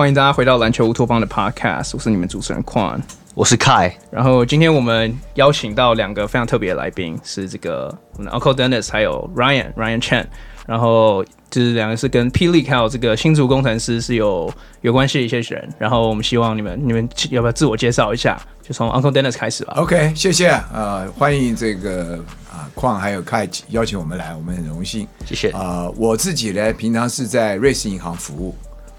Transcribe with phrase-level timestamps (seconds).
[0.00, 2.98] 欢迎大家回到篮球乌托邦的 Podcast，我是你们主持人 Quan，
[3.34, 3.92] 我是 Kai。
[4.10, 10.24] 然后今天我们邀请到两个非常特别的来宾，是这个我们的 Uncle Dennis 还有 Ryan Ryan Chen。
[10.66, 15.68] 然后就是两个是跟 P League 还有这个新竹工程师是有有关系的一些人。
[15.78, 18.40] 然后我们希望你们你们要不要自我介绍一下？
[18.62, 19.74] 就从 Uncle Dennis 开始吧。
[19.76, 22.18] OK，谢谢啊、呃，欢迎这个
[22.50, 25.06] 啊矿还有 Kai 邀请我们来，我们很荣幸。
[25.26, 28.56] 谢谢啊、呃，我自己呢，平常是在瑞士银行服务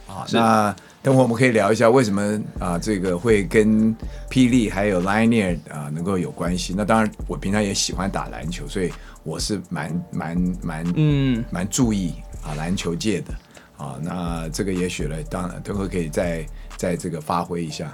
[0.07, 0.27] 啊。
[0.31, 2.21] 那等会我们可以聊一下为什么
[2.59, 3.95] 啊、呃、这个会跟
[4.29, 6.75] P League 还有 Lioneer 啊、呃、能够有关系。
[6.77, 8.91] 那当然，我平常也喜欢打篮球，所以
[9.23, 13.33] 我是蛮蛮蛮嗯蛮注意啊篮球界的
[13.77, 13.99] 啊。
[14.01, 16.45] 那这个也许呢，当然等会可以再
[16.77, 17.91] 再这个发挥一下。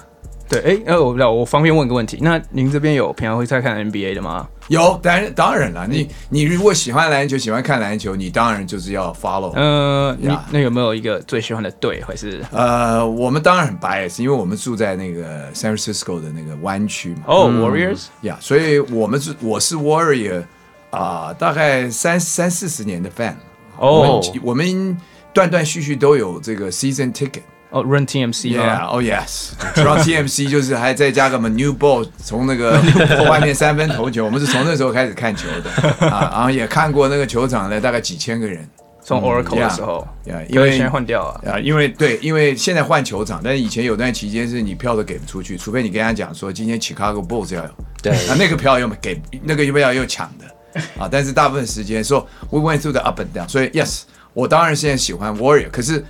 [0.49, 4.47] 对，哎，呃，我不知道，我方便问个问题，那您这边有平常会在看 NBA 的吗？
[4.69, 9.51] 有，当然当然了，你你如果喜欢篮球，喜欢看篮球，你当然就是要 follow。
[9.55, 12.43] 呃，你那有没有一个最喜欢的队，还是？
[12.51, 17.23] 呃，我们当然很 bias，因为我们住在那个 San Francisco 的那个湾区嘛。
[17.27, 20.43] 哦，Warriors，呀，所以我们是我是 Warrior
[20.89, 23.35] 啊，大概三三四十年的 fan。
[23.77, 24.97] 哦，我们
[25.33, 27.41] 断断续续都有这个 season ticket。
[27.69, 32.81] 哦、 oh，Run TMC 啊，哦 Yes，Run TMC 就是还再加个什么 New Ball，从那个
[33.29, 38.67] 外面三分投球， 我们是从那时候开始看球的啊，然后也看过那个球场的大概几千个人，
[39.03, 47.69] 从 Oracle 的时候，呀，因为现在换掉了啊，因为对，因为现在换球场，但是以前有段期间是你票都给不出去，除非你跟他讲说今天 Chicago Bulls 要有，
[48.01, 50.45] 对，啊那个票又给那个又票又抢的。
[50.97, 54.01] 啊，但是大部分时间说 We went through the up and down，所以 Yes，
[54.33, 56.05] 我当然现在喜欢 Warrior，可是。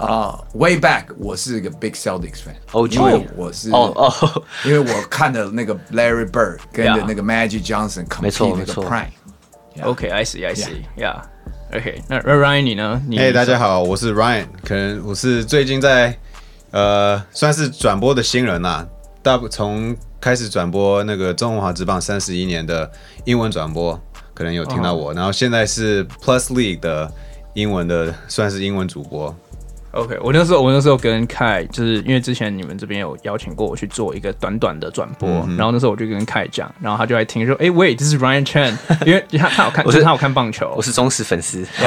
[0.00, 13.02] 啊、uh,，Way back，我是一个 Big Celtics fan，哦，因为我是哦哦， 因为我看的那个 Larry Bird 跟着那个 Magic Johnson，没错没错，Prime，OK，I see，I see，Yeah，OK，那 Ryan 你呢？
[13.10, 16.16] 哎，hey, 大家好，我是 Ryan，可能我是最近在
[16.70, 18.88] 呃算是转播的新人啦、啊，
[19.22, 22.90] 大从开始转播那个中华职棒三十一年的
[23.26, 24.00] 英文转播，
[24.32, 25.18] 可能有听到我，oh.
[25.18, 27.12] 然后现在是 Plus League 的
[27.52, 29.36] 英文的算是英文主播。
[29.92, 41.86] OK，我那时候我那时候跟凯，就是因为之前你们这边有邀请过我去做一个短短的转播，嗯、然后那时候我就跟凯讲，然后他就来听说，哎、欸，喂，这是 Ryan Chen， 因为他他有看，我是他有看棒球，我是忠实粉丝， 对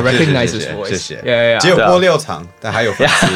[0.00, 3.26] ，recognize 谢谢，谢只有播六场，但还有粉丝，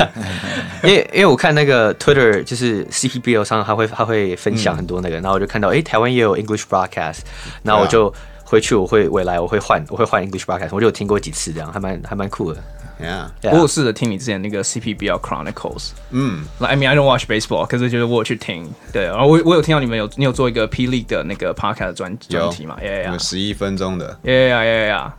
[0.86, 7.18] 因为因为我看那个 Twitter 就是 CPBL 上他会他会分享很多那个，嗯、然后我就看到，哎、欸，台湾也有 English broadcast，
[7.64, 8.14] 然后我就
[8.44, 12.62] 回去我会未来我会换我会换 English broadcast，我就有听过几次这样，还蛮还蛮酷的。
[13.04, 13.52] Yeah, yeah.
[13.52, 24.62] 我有试着听你之前那个 CPBL Chronicles，嗯，I mean I don't watch baseball，可是就是我有去听，对，然后我我有听到你们有你有做一个 P League 的那个 podcast 专专题嘛，Yeah Yeah，十一分钟的，Yeah Yeah
[24.64, 25.12] Yeah Yeah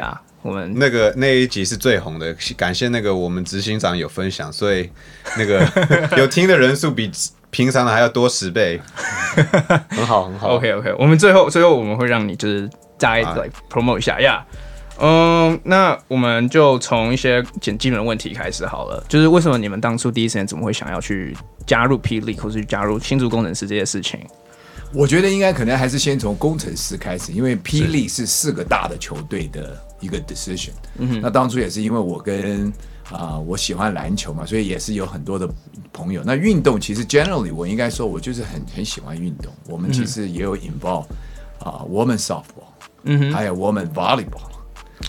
[0.00, 4.90] Yeah，我们那个那一集是最红的，感谢那个我们执行长有分享，所以
[5.36, 5.66] 那个
[6.16, 7.10] 有听的人数比
[7.50, 8.80] 平常的还要多十倍，
[9.90, 14.40] 很好很好，OK OK，我们最后最后我们会让你就是再来 promote 一下，Yeah。
[14.98, 19.04] 嗯，那我们就从一些简基本的问题开始好了。
[19.08, 21.36] 就是为什么你们当初第一时间怎么会想要去
[21.66, 24.20] 加入 P League 或是加入新竹工程师这些事情？
[24.94, 30.70] 我觉得应该可能还是先从工程师开始，因为 P League 是四个大的球队的一个 decision。
[30.96, 32.68] 嗯哼，那当初也是因为我跟
[33.10, 35.46] 啊、呃、我喜欢篮球嘛，所以也是有很多的
[35.92, 36.22] 朋友。
[36.24, 39.52] 那运动其实 generally 我应该说，我就是很很喜欢运动。
[39.68, 41.04] 我们其实也有 involve
[41.58, 42.70] 啊、呃、women softball，
[43.02, 44.55] 嗯哼，还有 women volleyball。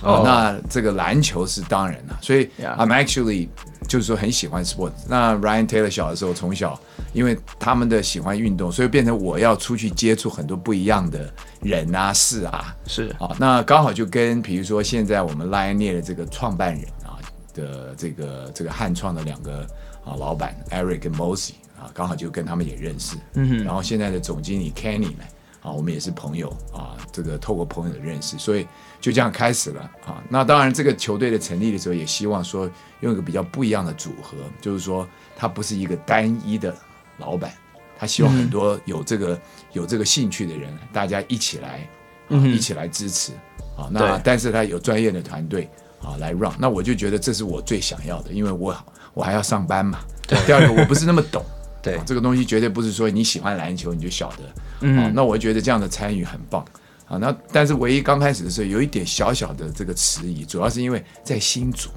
[0.04, 3.48] 哦，那这个篮球是当然了，所以 I'm actually
[3.88, 4.92] 就是说很喜欢 sports。
[5.08, 6.80] 那 Ryan Taylor 小的时候从小，
[7.14, 12.76] 因为他们的喜欢运动，所以变成我要出去接触很多不一样的人啊事啊。
[12.86, 17.18] 是啊，那刚好就跟比如说现在我们 Lioneer 的这个创办人啊
[17.54, 19.62] 的这个这个汉创的两个
[20.04, 23.16] 啊老板 Eric 跟 Mosi 啊，刚好就跟他们也认识。
[23.36, 25.24] 嗯哼，然后现在的总经理 Kenny 呢，
[25.62, 28.68] 啊，我们也是朋友啊，这个透过朋友的认识，所以。
[29.00, 30.22] 就这样开始了啊！
[30.28, 32.70] 那当然，这个球队的成立的时候，也希望说
[33.02, 36.76] 用一个比较不一样的组合，就是说他不是一个单一的
[37.18, 37.52] 老板，
[37.98, 39.40] 他希望很多有这个
[39.72, 41.88] 有这个兴趣的人，大家一起来
[42.30, 43.34] 啊，一起来支持
[43.78, 43.88] 啊。
[43.92, 45.70] 那但是他有专业的团队
[46.02, 48.76] 啊来 run，那我就觉得这是我最想要的，因为我
[49.14, 50.00] 我还要上班嘛。
[50.28, 51.46] 对， 第二个我不是那么懂，
[51.82, 54.38] 对，这个东西绝对不是说你喜欢篮球你就晓得。
[54.82, 56.66] 嗯，那我觉得这样的参与很棒。
[57.08, 61.90] 啊，那但是唯一刚开始的时候有一点小小的这个迟疑，主要是因为在新竹，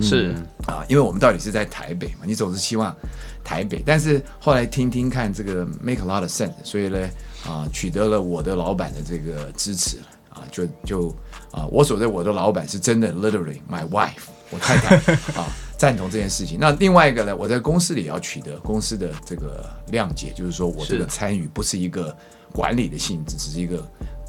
[0.00, 0.34] 是
[0.66, 2.94] 啊，因为我们到底是在台北嘛，你总是希望
[3.44, 7.08] 台北，但是后来听听看这个 make a lot of sense，所以呢
[7.46, 11.16] 啊，取得了我的老板的这个支持啊，就就
[11.52, 14.96] 啊，我所谓我的老板是真的 literally my wife，我太太
[15.40, 15.46] 啊。
[15.78, 16.58] 赞同这件事情。
[16.60, 22.12] 那另外一个呢，我在公司里也要取得公司的这个谅解，就是说我这个参与不是一个
[22.52, 23.88] 管理的性质，只是一个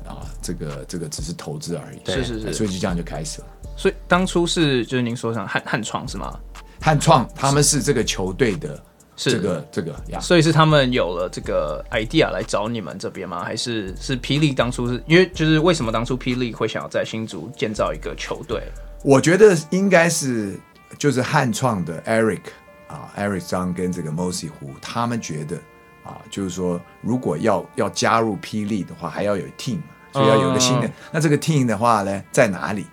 [0.10, 2.00] 啊，这个这个只是投资而已。
[2.06, 3.48] 是是是，所以就这样就开始了。
[3.78, 6.38] 所以当初是就是您说上汉汉创是吗？
[6.82, 8.84] 汉创他们是这个球队的。
[9.22, 13.44] 是这个这个呀，所以是他们有了这个 idea 来找你们这边吗？
[13.44, 18.64] 还是是霹雳当初是因为就是为什么当初霹雳会想要在新竹建造一个球队？
[19.04, 20.58] 我觉得应该是
[20.98, 22.44] 就是汉创的 Eric
[22.88, 25.58] 啊，Eric 张跟这个 Mosi 胡他们觉得
[26.06, 29.80] 啊，就是说如果要要加入霹雳的话，还要有 team，
[30.14, 30.88] 所以要有个新的。
[30.88, 32.86] 嗯、那这个 team 的话呢，在哪里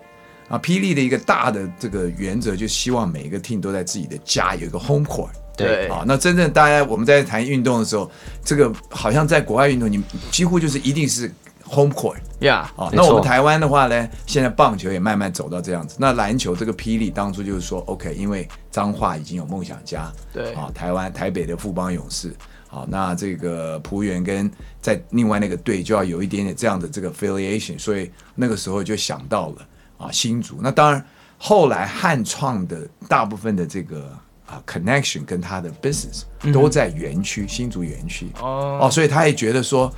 [0.48, 0.58] 啊？
[0.58, 5.30] 霹雳的一个大的这个原则，就希望每一个 team 都在自己的家有一个 home court。
[5.56, 8.10] 对啊，那真正大家我们在谈运动的时候，
[8.44, 11.32] 这个好像在国外运动，你几乎就是一定是
[11.64, 12.70] home court 呀。
[12.76, 15.96] 啊，那我们台湾的话呢，现在棒球也慢慢走到这样子。
[15.98, 22.36] 那篮球这个霹雳当初就是说，OK，因为彰化已经有梦想家，对啊，台湾台北的富邦勇士，
[22.68, 29.66] 好，那这个璞园跟在另外那个队就要有一点点这样的这个 affiliation，所以那个时候就想到了
[29.98, 30.58] 啊新竹。
[30.60, 31.04] 那当然
[31.38, 34.10] 后来汉创的大部分的这个。
[34.46, 36.22] 啊，connection 跟他的 business
[36.52, 39.92] 都在园区，嗯、新竹园区哦哦，所以他也觉得说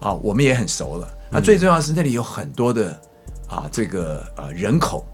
[0.00, 1.06] 啊，我们也很熟了。
[1.30, 2.98] 那、嗯、最重要的是那里有很多的
[3.46, 5.06] 啊，这个呃人口，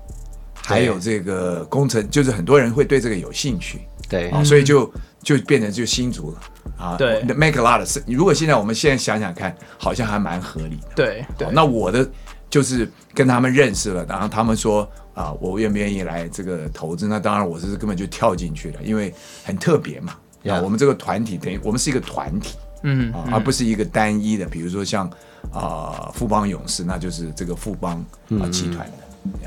[0.54, 3.80] 还有这个工程，就是很多人会对这个有兴趣。
[4.08, 4.88] 对啊，所以就
[5.26, 6.38] 就变成就新竹了
[6.78, 6.96] 啊。
[6.96, 8.04] 对，make a lot of sense。
[8.06, 10.88] 如果现在我们现在想想看，好像还蛮合理的。
[10.94, 12.08] 对对，那我的
[12.48, 14.88] 就是跟他们认识了，然后他们说。
[15.16, 17.08] 啊，我愿不愿意来这个投资？
[17.08, 19.10] 那当然，我是根本就跳进去了，因为
[19.42, 20.12] 很特别嘛。
[20.44, 24.44] 啊，我们这个团体等于我们是一个团体，嗯，啊，而不是一个单一的。
[24.44, 25.10] 比如说像
[25.50, 28.04] 啊富邦勇士，那就是这个富邦
[28.38, 28.92] 啊集团的。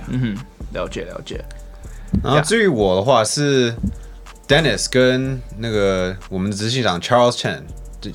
[0.08, 0.38] 嗯哼，
[0.74, 1.40] 了解了解。
[2.24, 3.72] 然后至于我的话是
[4.50, 7.62] Dennis 跟那个我们的执行长 Charles Chen，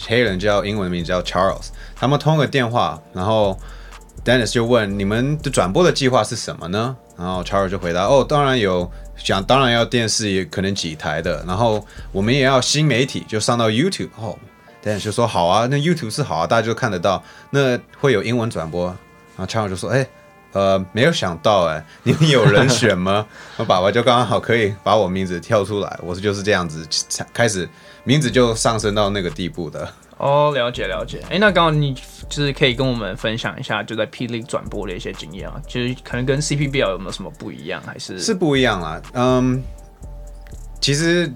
[0.04, 3.56] 黑人叫英文名叫 Charles，他们通个电话，然后
[4.24, 6.96] Dennis 就问你们的转播的计划是什么呢？
[7.16, 11.44] 然后 Charles 就回答：“哦，当然有，想当然要电视，也可能几台的。
[11.46, 14.10] 然后我们也要新媒体，就上到 YouTube。
[14.18, 14.36] 哦
[14.82, 17.22] ，Dennis 就说好啊，那 YouTube 是好啊，大家就看得到。
[17.50, 18.86] 那会有英文转播。
[19.36, 20.04] 然后 Charles 就说：哎，
[20.54, 23.26] 呃，没有想到哎，你们有人选吗？
[23.58, 27.68] 我爸爸就刚刚好可以把我名字跳出来，我是就是这样子才开始，
[28.04, 29.86] 名字就上升到那个地步的。”
[30.16, 31.20] 哦，了解了解。
[31.28, 31.92] 哎，那刚好你
[32.28, 39.02] 就是可以跟我们分享一下，就在霹雳转播的一些经验啊，就是可能跟 CPBL 有没有什么不一样，还是是不一样啦？
[39.14, 39.60] 嗯，
[40.80, 41.30] 其实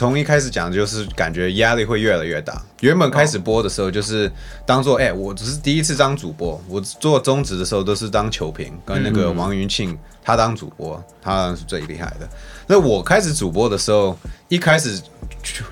[0.00, 2.58] 从一开始讲，就是感觉压力会越来越大。
[2.80, 4.32] 原本开始播的时候，就是
[4.64, 12.26] 当做哎、我只是第一次当主播，我做中职的时候都是当球评，跟那个王云庆他当主播，他是最厉害的。
[12.66, 14.18] 那我开始主播的时候，
[14.48, 14.98] 一开始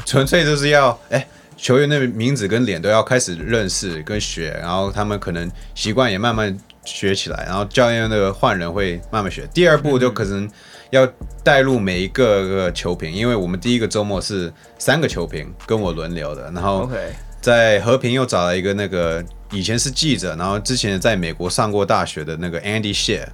[0.04, 1.26] 纯粹就是要哎。
[1.56, 9.44] 球员的名字跟脸都要开始认识跟学，然后他们可能习惯也慢慢学起来，然后教练那个换人会慢慢学。
[9.52, 10.48] 第二步就可能
[10.90, 11.06] 要
[11.42, 16.90] 带入每一个个球评，因为我们第一个周末是三个球评跟我轮流的，然后
[17.40, 23.26] 在和平又找了一个那个以前是记者，然后之前在美国上过大学的那个 Andy Shea，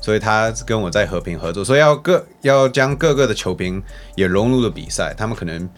[0.00, 3.82] 所以他跟我在和平合作，所以要各要将各个的球评
[4.14, 5.68] 也融入了比赛，他们可能。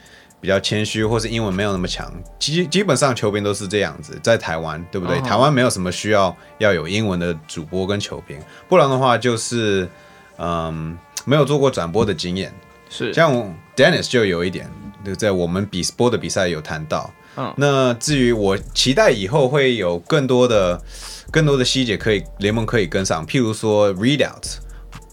[0.41, 2.09] 比较谦虚，或是英文没有那么强，
[2.39, 5.27] 基基本上球评都是这样子，在台湾，对不对？Oh.
[5.27, 9.89] 台湾没有什么需要要有英文的主播跟球评，不然的话就是，
[10.37, 10.97] 嗯，
[11.29, 12.53] 没有做过转播的经验。
[12.89, 13.33] 是，像
[13.77, 14.71] Dennis 就有一点，
[15.05, 17.11] 就在我们比播的比赛有谈到。
[17.37, 17.55] 嗯，oh.
[17.57, 20.81] 那至于我期待以后会有更多的、
[21.31, 24.57] 更多的细节可以联盟可以跟上，譬如说 readout，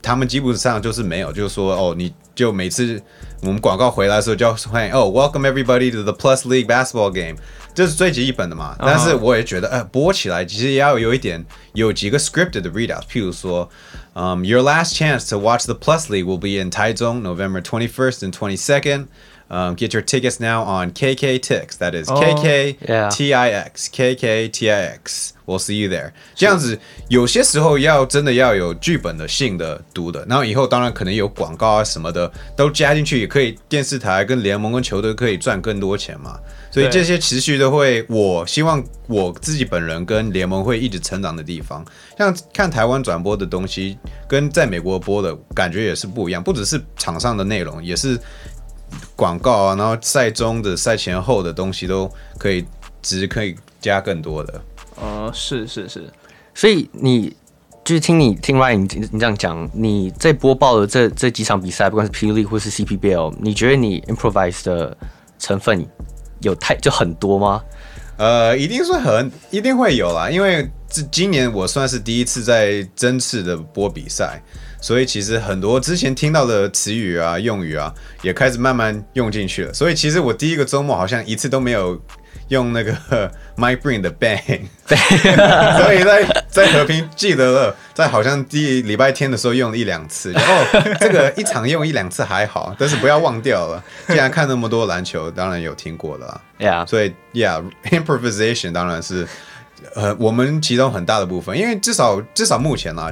[0.01, 3.01] 他们基本上就是没有，就是说哦，你就每次。
[3.41, 7.35] 我们广告回来的时候就要欢迎哦，Welcome everybody to the Plus League basketball game，
[7.74, 8.76] 这是最基本的嘛。
[8.78, 13.68] 但是我也觉得，呃，播起来其实也要有一点，有几个 scripted 的 readout，譬如说，
[14.14, 18.58] 嗯，Your last chance to watch the Plus League will be in 台中，November twenty first and twenty
[18.58, 19.06] second。
[19.47, 21.77] Um, get your tickets now on KKTix.
[21.77, 25.33] That is K K T I X K K T I X.
[25.45, 26.13] We'll see you there.
[26.33, 36.39] 这样子，有些时候要真的要有剧本的性的读的，然后以后当然可能有广告啊什么的都加进去，也可以电视台跟联盟跟球队可以赚更多钱嘛。
[36.71, 41.85] 所以这些持续都会，我希望我自己本人跟联盟会一直成长的地方。
[42.17, 43.95] 像看台湾转播的东西，
[44.27, 48.19] 跟在美国播的感觉也是不一样，不只是场上的内容，也是。
[49.15, 52.65] 广告啊，然后赛中的赛前后的东西都可以，
[53.01, 54.61] 只可以加更多的。
[55.01, 56.09] 呃，是是是，
[56.53, 57.35] 所以你
[57.83, 62.31] 就是听你听 Ryan 你你这样讲，你在播报的这这几场比赛，不管是 P.
[62.31, 64.97] League 或是 CPBL，你觉得你 improvise 的
[65.37, 65.85] 成分
[66.41, 67.61] 有太就很多吗？
[68.17, 74.41] 呃，一定是很一定会有啦，因为这今年我算是第一次在针刺的播比赛，
[74.85, 79.73] 所以其实很多之前听到的词语啊、用语啊，也开始慢慢用进去了。
[79.73, 81.99] 所以其实我第一个周末好像一次都没有。
[82.49, 82.93] 用那个
[83.57, 93.83] Mike Breen 的 Bang， 所以在在和平记得了，在好像第礼拜天的时候用了一两次，然后这个一场用一两次还好，但是不要忘掉了。
[94.05, 99.27] 既然看那么多篮球，当然有听过了，Yeah，所以 Yeah，improvisation 当然是
[99.95, 103.11] 呃我们其中很大的部分，因为至少至少目前啊，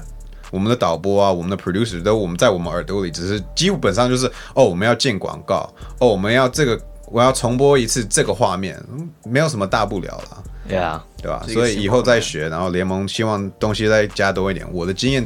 [0.54, 5.68] 我们的导播啊，我们的 producer 都我们在我们耳朵里，只是基本上就是哦我们要进广告，
[6.00, 6.80] 哦我们要这个。
[7.08, 8.82] 我要重播一次这个画面，
[9.24, 11.46] 没有什么大不了了，对啊，对吧？
[11.48, 14.66] 所以以后再学，然后联盟希望东西再加多一点。
[14.72, 15.24] 我的经验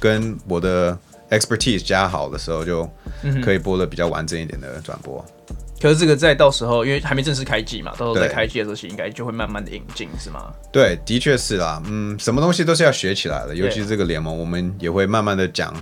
[0.00, 0.98] 跟我的
[1.30, 2.88] expertise 加好的时候，就
[3.44, 5.24] 可以播的比较完整一点的转播。
[5.82, 10.52] 可是这个在到时候，因为还没正式开机嘛，到时候在开机的时候，应该就会慢慢的引进，是吗？
[10.72, 11.82] 对，的确是啦。
[11.86, 15.74] 嗯，什么东西都是要学起来的，尤其是这个联盟，我们也会慢慢的讲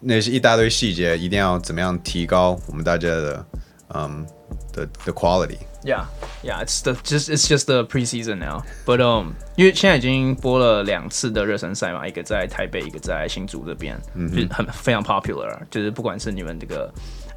[0.00, 3.46] 那些一大堆细节，一定要怎么样提高我们大家的
[3.94, 4.26] 嗯。
[4.74, 5.58] The the quality.
[5.82, 6.04] Yeah,
[6.42, 6.62] yeah.
[6.62, 8.62] It's the just it's just the preseason now.
[8.86, 15.58] But um，因为现在已经播了两次的热身赛嘛，一个在台北，一个在新竹这边，嗯、就是很非常 popular。
[15.70, 16.92] 就是不管是你们这个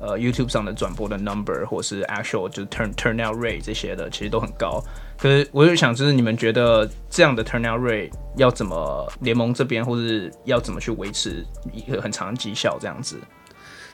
[0.05, 4.83] 呃 YouTube 上的转播的 number，或是 actual 就 turn turnout rate 这些的，其实都很高。
[5.17, 13.17] 可是我就想，就是你们觉得这样的 turnout rate 要怎么联盟这边，或是要怎么去维持一个很长的绩效这样子？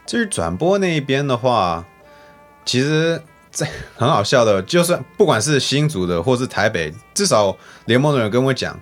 [0.06, 1.86] 至于转播那一边的话，
[2.66, 3.22] 其实。
[3.54, 3.66] 这
[3.98, 7.54] 很好笑的，就算不管是新竹的或是台北，至少
[7.84, 8.80] 联盟的人跟我讲，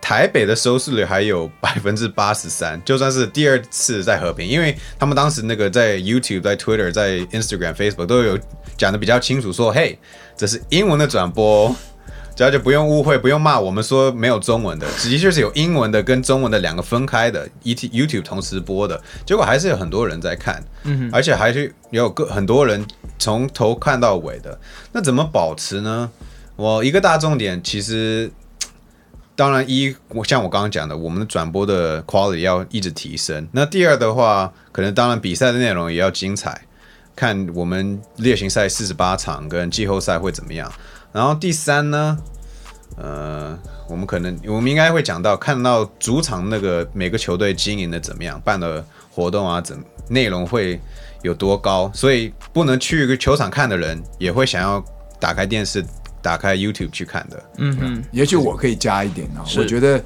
[0.00, 2.80] 台北的收视率还有百分之八十三。
[2.84, 8.38] 就算是第二次在和平，因为他们当时那个在 YouTube、在 Twitter、在 Instagram、Facebook 都有
[8.76, 9.98] 讲的比较清楚，说：“嘿，
[10.36, 11.74] 这是英文的转播。”
[12.38, 22.86] 大家就不用误会，不用骂我们说没有中文的，直接就是有英文的跟中文的两个分开的，YouTube 同时播的，结果还是有很多人在看，嗯哼，而且还是也有个很多人
[23.18, 24.56] 从头看到尾的。
[24.92, 26.08] 那怎么保持呢？
[26.54, 28.30] 我一个大重点，其实
[29.38, 33.46] 当然一，我像我刚刚讲的，我们的转播的 quality 要一直提升。
[33.52, 36.62] 那第二的话，可能当然比赛的内容也要精彩，
[37.14, 40.68] 看我们例行赛四十八场跟季后赛会怎么样。
[41.12, 42.18] 然后第三呢，
[42.96, 43.56] 呃，
[43.88, 49.78] 我们可能我们应该会讲到，看到主场那个每个球队经营的怎么样，办的活动啊，怎
[50.08, 50.80] 内容会
[51.22, 54.84] 有多高，所以不能去一个球场看的人，也会想要
[55.20, 55.84] 打开电视、
[56.22, 57.44] 打开 YouTube 去看的。
[57.58, 60.02] 嗯嗯，也许我可以加一点啊，我觉得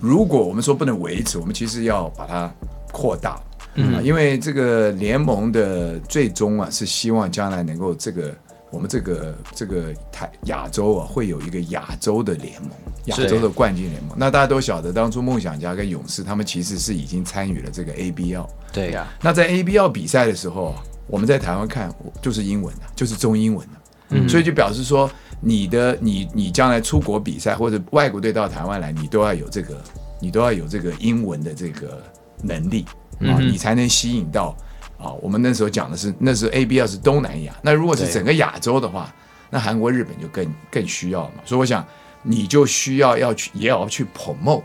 [0.00, 2.52] 如果我们说不能维持，我们其实要把它
[2.92, 3.40] 扩大，
[3.74, 8.34] 嗯，因为这个联盟的最终啊，是希望将来能够这个。
[8.68, 12.70] 我们这个这个台亚洲啊，会有一个亚洲的联盟，
[13.06, 14.14] 亚洲的冠军联盟。
[14.18, 18.46] 那大家都晓得，当初梦想家跟勇士他们其实是已经参与了这个 ABL。
[18.72, 19.06] 对呀。
[19.22, 20.74] 那在 ABL 比赛的时候，
[21.06, 23.74] 我们在台湾看就是英文的，就是中英文的。
[24.10, 24.28] 嗯。
[24.28, 25.08] 所以就表示说，
[25.40, 29.80] 你的你你将来出国比赛或者外国队到台湾来，你都要有这个，
[30.20, 32.02] 你都要有这个英文的这个
[32.42, 32.84] 能力
[33.20, 34.56] 啊，你才能吸引到。
[34.98, 37.54] 啊，我们那时候讲的是，那时候 ABL 是东南亚。
[37.60, 39.14] 那如果是整个亚洲的话，
[39.50, 41.34] 那韩国、日本就更更需要嘛。
[41.44, 41.86] 所以我想，
[42.22, 44.62] 你就需要要去，也要去 promote，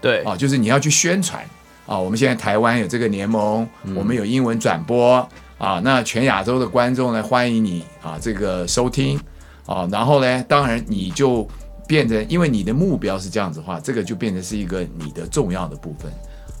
[0.00, 1.44] 对啊，就是你要去宣传
[1.86, 1.96] 啊。
[1.96, 5.16] 我们现在台湾有这个联盟，我们有英文转播
[5.58, 5.80] 啊。
[5.84, 9.16] 那全亚洲的观众呢，欢迎你啊，这个收听
[9.68, 9.88] 啊。
[9.92, 11.46] 然后呢，当然你就
[11.86, 16.10] 变成，因为你的目标是这样子的话，这个就变成是一个你的重要的部分。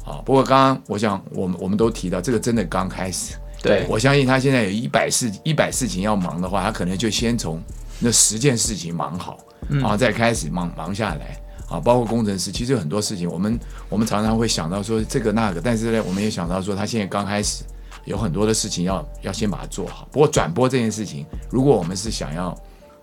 [0.04, 3.34] 啊，不过刚刚我想，我们我们都提到这个真的刚开始。
[3.60, 7.60] 对，我相信他现在有一百事一百事情要忙的话，他可能就先从
[7.98, 9.36] 那十件事情忙好，
[9.68, 11.36] 然后再开始忙忙下来。
[11.68, 13.58] 啊，包括工程师，其实有很多事情，我们
[13.90, 17.64] 我们常常会想到说这个那个，但是呢，我们也想到说他现在刚开始
[18.06, 20.08] 有很多的事情要要先把它做好。
[20.10, 22.56] 不过转播这件事情，如果我们是想要。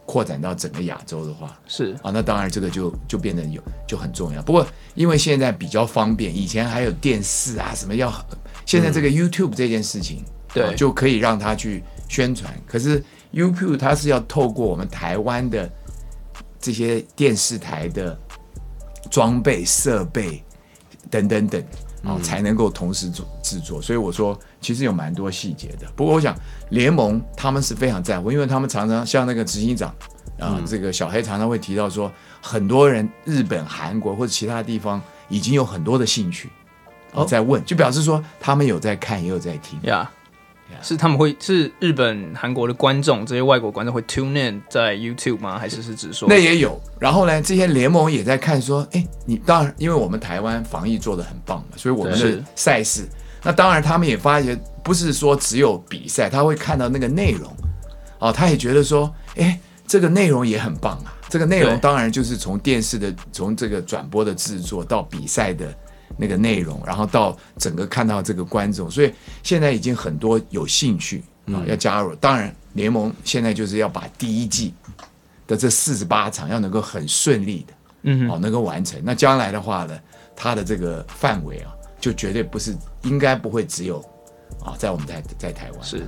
[0.05, 4.41] 扩展到整个亚洲的话，是啊，那当然这个就就变得有就很重要。
[4.41, 8.13] 不过因为现在比较方便，以前还有电视啊什么要，
[8.65, 12.53] 现在这个 YouTube 这件事情，嗯啊、对，就可以让他去宣传。
[12.67, 15.69] 可是 YouTube 它是要透过我们台湾的
[16.59, 18.17] 这些电视台的
[19.09, 20.43] 装备设备
[21.09, 21.63] 等等等。
[22.07, 25.85] 哦，才能够同时做制作，所以我说其实有蛮多细节的。
[25.95, 26.35] 不过我想
[26.69, 29.93] 联盟他们是非常在乎，因为他们常常像那个执行长
[30.39, 36.49] 啊，这个小黑常常会提到说，很多人日本、韩国或者其他地方已经有很多的兴趣，
[37.13, 39.79] 哦，在问，就表示说他们有在看，也有在听。
[39.83, 40.15] 呀，Yeah.
[40.73, 40.87] Yeah.
[40.87, 45.59] 是他们会是日本、韩国的观众，这些外国观众会 tune in 在 YouTube 吗？
[45.59, 46.81] 还是是指说那也有？
[46.99, 53.07] 然后呢，这些联盟也在看，说，哎，你当然，因为我们台湾防疫做的很棒嘛，所以我们的赛事，
[53.45, 57.55] 那当然他们也发觉，不是说只有比赛，他会看到那个内容，
[58.17, 61.13] 哦，他也觉得说，哎，这个内容也很棒啊。
[61.29, 65.75] 这个内容当然就是从电视的，从这个转播的制作到比赛的
[66.17, 72.15] 那个内容，然后到整个看到这个观众，所以现在已经很多有兴趣啊要加入。
[72.15, 74.73] 当然，联盟现在就是要把第一季
[75.45, 77.73] 的这四十八场要能够很顺利的，
[78.03, 78.99] 嗯，哦，能够完成。
[79.03, 79.99] 那将来的话呢，
[80.35, 83.99] 它的这个范围啊，就绝对不是应该不会只有
[84.63, 86.03] 啊，在我们在在台湾是。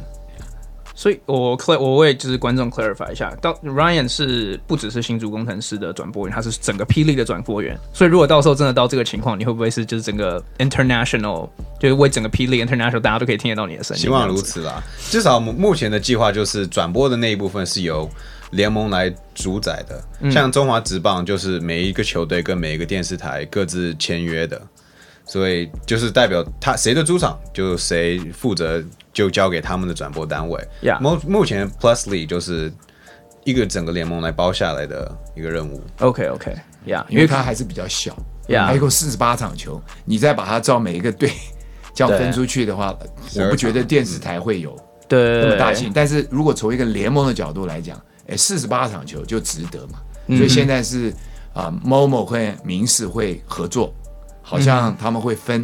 [0.95, 7.77] 所以我 clar 我为就是观众 clarify 一下，到 Ryan 是不只是新竹工程师的转播员，他是整个霹雳的转播员。
[7.93, 11.47] 所以如果到时候真的到这个情况，你会不会是就是整个 international，
[11.79, 14.01] 就是为整个霹雳 international，大家都可以听得到你的声音？
[14.01, 14.83] 希望如此啦。
[15.11, 18.09] 至少目前的计划就是转播的那一部分是由
[18.49, 24.59] 联盟来主宰的，嗯、像中华职棒就是每一个球队跟每一个电视台各自签约的。
[25.27, 28.81] 所以就是代表他谁的主场，就谁负责，
[29.11, 30.57] 就交给他们的转播单位。
[30.81, 30.99] Yeah.
[31.01, 32.71] 目目前 Plusly 就是
[33.43, 35.83] 一个整个联盟来包下来的一个任务。
[35.99, 36.55] OK OK，
[36.85, 38.15] 呀，yeah, 因为它还是比较小，
[38.47, 41.29] 呀，还有四十八场球，你再把它照每一个队
[41.93, 42.97] 这样分出去的话，
[43.35, 44.73] 我不觉得电视台会有
[45.09, 45.91] 对那么大性。
[45.93, 49.99] 但是如果从一个联盟的角度来讲，哎，四十八场球就值得嘛。
[50.27, 51.13] 所以现在是
[51.53, 53.93] 啊，MOMO 会民视会合作。
[54.49, 55.61] 好像他们会分，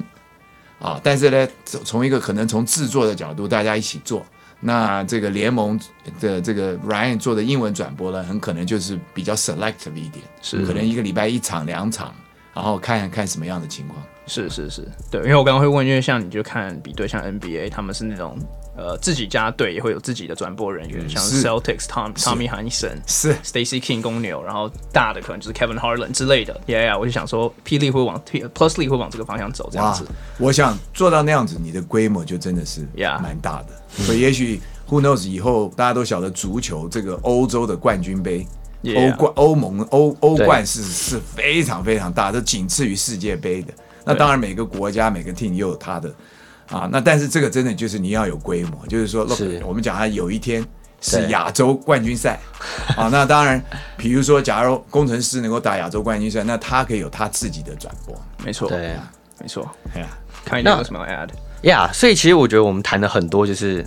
[0.80, 4.26] 嗯、啊，但是呢，从一个可能从制作的角度，大家一起做。
[4.60, 5.80] 那这个联盟
[6.20, 12.14] 的这个 Ryan 做的英文转播呢，很可能就是比较 selective 一点，是可能一个礼拜一场两场，
[12.54, 14.04] 然后看看什么样的情况。
[14.28, 18.38] 是是是，对，因为我刚刚会问，因为像你就看比对，像 NBA，他们是那种。
[18.76, 26.60] 呃，自己家队也会有自己的转播人员，嗯、像 Celtics Tom Tommy Heinsohn 是 Stacey King 公牛，然后大的可能就是 Kevin Harlan 之类的。
[26.66, 30.08] Yeah，, yeah 我就想说，霹雳会往 Plusly 会往这个方向走，这样子。
[30.40, 32.82] 我想做到那样子，你的规模就真的是
[33.22, 33.68] 蛮大的。
[34.00, 34.60] Yeah 所以也许
[34.90, 38.48] Who knows 以后大家都晓得足球这个欧洲的冠军杯，
[38.96, 43.72] 欧冠欧盟欧欧冠是是非常非常大，这仅次于世界杯的。
[44.04, 46.12] 那当然每个国家每个 team 也有它的。
[46.70, 50.66] 啊，那但是这个真的就是你要有规模，就是说，是我们讲它有一天
[51.02, 52.40] 是亚洲冠军赛，
[52.96, 53.62] 啊，那当然，
[53.98, 58.96] 比如说，假如工程师能够打亚洲冠军赛，那他可以有他自己的转播，没错，对，
[59.40, 60.08] 没错，哎呀，
[60.46, 61.30] 看你有什么要 add？
[61.64, 63.86] 呀，所以其实我觉得我们谈了很多，就是，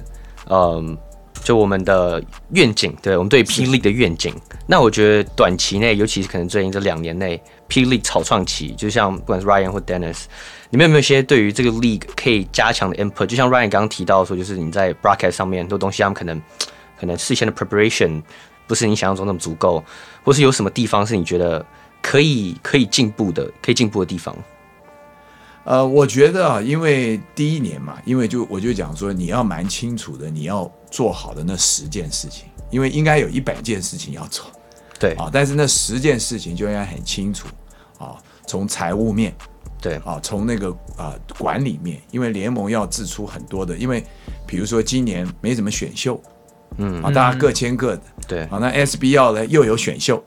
[0.49, 0.97] 嗯，
[1.43, 4.35] 就我们的愿景，对我们对霹雳的愿景。
[4.67, 10.25] 那我觉得短期内，尤其是可能最近这两年内，霹雳草创期，就像不管是 Ryan 或 Dennis。
[10.71, 13.27] 你们有没有一些对于这个 league 可以加强的 input？
[13.27, 16.43] 就像 Ryan 刚刚提到说，就是你在 broadcast 上面很多东西，他们可能
[16.99, 18.21] 可能事先的 preparation
[18.67, 19.83] 不是你想象中那么足够，
[20.25, 21.65] 或是有什么地方是你觉得
[22.03, 24.37] 可以可以进步的，可以进步的地方？
[25.65, 34.45] 呃，我觉得啊，因为第一年嘛，因为就我就讲说，你要蛮清楚的，你要做好的那十件事情，因为应该有一百件事情要做，
[34.99, 37.47] 对啊，但是那十件事情就应该很清楚
[37.99, 39.33] 啊，从财务面。
[39.81, 39.97] 对。
[40.05, 44.05] 啊，从那个啊、呃、管理面，因为联盟要支出很多的，因为
[44.47, 46.21] 比如说今年没怎么选秀，
[46.79, 47.03] 嗯。
[47.03, 48.43] 啊，大家各签各的，对。
[48.45, 50.23] 啊，那 SBL 呢又有选秀，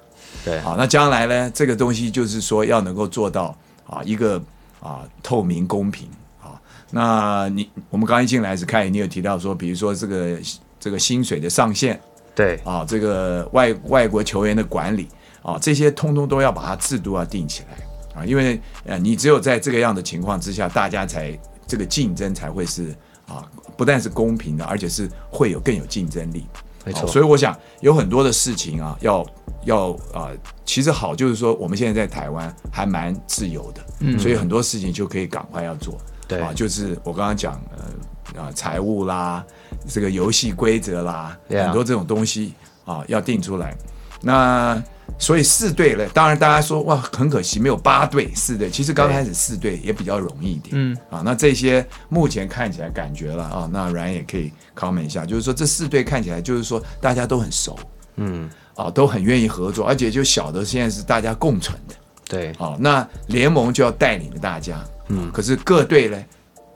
[0.45, 0.57] 对。
[0.59, 4.41] 啊，那将来呢这个东西就是说要能够做到啊一个
[4.79, 6.07] 啊透明公平
[6.41, 6.59] 啊，
[6.91, 10.37] 那你我们刚一进来是看你有提到说，比如说这个
[10.79, 11.99] 这个薪水的上限，
[12.35, 12.57] 对。
[12.63, 15.07] 啊，这个外外国球员的管理
[15.41, 17.88] 啊，这些通通都要把它制度要定起来。
[18.19, 22.95] 啊，因为呃，你只有在这个样的情况之下，大家才这个竞争才会是
[23.27, 23.43] 啊，
[23.77, 26.45] 不但是公平的，而且是会有更有竞争力。
[26.85, 29.25] 没错，所以我想有很多的事情啊，要
[29.65, 30.31] 要啊，
[30.65, 35.97] 其实好就是说，我们现在在台湾还蛮自由的，嗯，所以很多事情就可以赶快要做。
[36.27, 39.43] 对啊，就是我刚刚讲呃啊，财务啦，
[39.87, 42.53] 这个游戏规则啦，很多这种东西
[42.85, 43.75] 啊，要定出来。
[44.21, 44.81] 那
[45.17, 48.69] 所以四队呢，当然大家说哇，很可惜没有八队四队。
[48.69, 50.69] 其实刚开始四队也比较容易一点。
[50.71, 57.77] 嗯啊，那这些目前看起来感觉了啊，那 Ryan 也可以 comment 一下，就是说这四队看起来就是说大家都很熟，
[58.15, 61.95] 嗯啊，都很愿意合作，而且就晓得现在是大家共存的。
[62.27, 66.23] 对，啊，那联盟就要带领着大家，嗯，可是各队呢，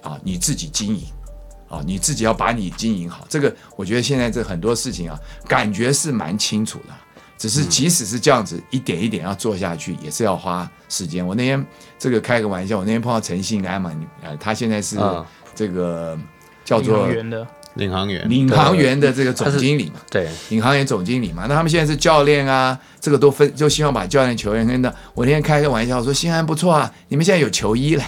[0.01, 1.05] 啊，你自己经营，
[1.69, 3.25] 啊，你自己要把你经营好。
[3.29, 5.17] 这个我觉得现在这很多事情啊，
[5.47, 6.93] 感觉是蛮清楚的。
[7.43, 11.27] 只是即使是这样子，一点一点要做下去，也是要花时间。
[11.27, 11.61] 我那天
[11.99, 14.97] 这个开个玩笑，我那天碰到陈信安嘛，呃，他现在是
[15.53, 16.17] 这个
[16.63, 17.05] 叫做
[17.73, 21.43] 领航员，领航员的这个总经理嘛，对，领航员总经理嘛。
[21.49, 24.95] 那他们现在是教练啊，这个都分，就希望把教练、球员跟的。
[25.13, 28.03] 我那天开个玩笑说，新安不错啊，你们现在有球衣了，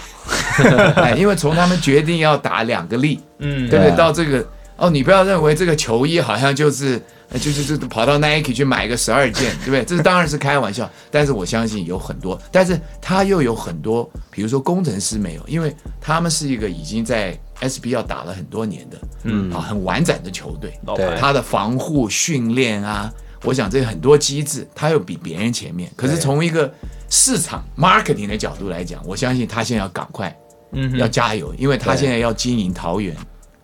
[0.95, 3.97] 哎，因为从他们决定要打两个力，嗯，对不对？
[3.97, 7.01] 到这个哦，你不要认为这个球衣好像就是。
[7.33, 9.83] 就是就跑到 Nike 去买个十二件，对不对？
[9.83, 19.51] 这是当然是开玩笑，但是我相信有很多，但是他又有很多，比如说工程师没有，因为他们是一个已经在 SBL 打了很多年的，嗯。
[19.51, 23.11] 啊，很完整的球队，对，他的防护训练啊，
[23.43, 25.91] 我想这很多机制，他又比别人前面。
[25.95, 26.73] 可是从一个
[27.09, 30.35] 市场 marketing 的角度来讲，我相信他现在要赶快，
[30.71, 33.15] 嗯，要加油，因为他现在要经营桃园，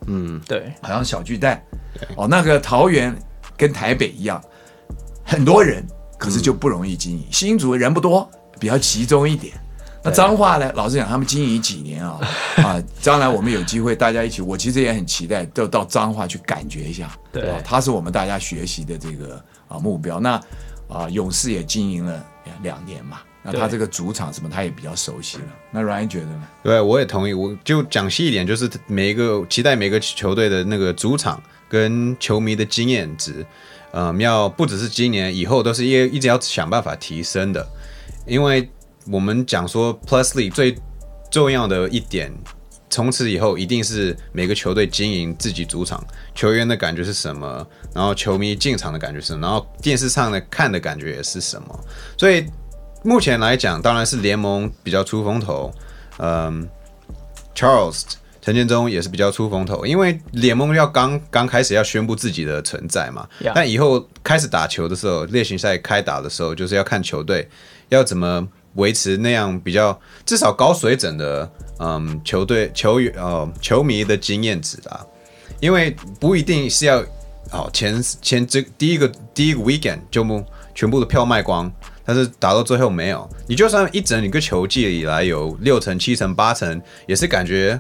[0.08, 1.62] 嗯，对，好像小巨蛋，
[2.16, 3.16] 哦，那个桃园。
[3.62, 4.44] 跟台北一样，
[5.24, 5.86] 很多人，
[6.18, 7.24] 可是就不容易经营。
[7.30, 8.28] 新竹人不多，
[8.60, 9.54] 比较集中一点。
[10.04, 10.72] 那彰化呢？
[10.74, 12.20] 老实讲，他们经营几年啊
[12.66, 12.84] 啊！
[13.00, 17.16] 将来我们有机会，大家一起，我其实也很期待，都到彰化去感觉一下。
[17.32, 20.20] 对，他是我们大家学习的这个啊目标。
[20.20, 20.42] 那
[20.90, 22.26] 啊，勇士也经营了
[22.64, 25.44] 两年嘛，那他这个主场什么，他也比较熟悉了。
[25.70, 26.44] 那 Ryan 觉得呢？
[26.64, 27.34] 对，我也同意。
[27.34, 31.40] 我就讲细一点，就是每一个期待每个球队的那个主场。
[31.72, 33.46] 跟球迷的经验值，
[33.94, 37.66] 嗯，要不只是今年，以后都是一一直要想办法提升的。
[38.28, 38.70] 因为
[39.10, 40.78] 我们讲说 Plusly 最
[41.32, 42.30] 重要的一点，
[42.90, 46.06] 从此以后一定是每个球队经营自己主场，
[46.36, 51.80] 球员的感觉是什么，然后球迷进场的感觉是什么，然后电视上的看的感觉也是什么。
[52.18, 52.46] 所以
[53.02, 55.72] 目前来讲，当然是联盟比较出风头，
[56.18, 56.68] 嗯
[57.56, 58.02] ，Charles。
[58.42, 63.28] 陈建中也是比较出风头，因为联盟要刚刚开始要宣布自己的存在嘛。
[63.54, 67.48] 但以后开始打球的时候，例行赛开打的时候，就是要看球队
[67.90, 71.48] 要怎么维持那样比较至少高水准的
[71.80, 75.06] 嗯球队球员呃球迷的经验值啊。
[75.60, 77.00] 因为不一定是要
[77.52, 80.26] 哦前前这第一个第一个 weekend 就
[80.74, 81.72] 全部的票卖光，
[82.04, 87.80] 但是打到最后没有，你就算一整一个球季以来有六成七成八成，也是感觉。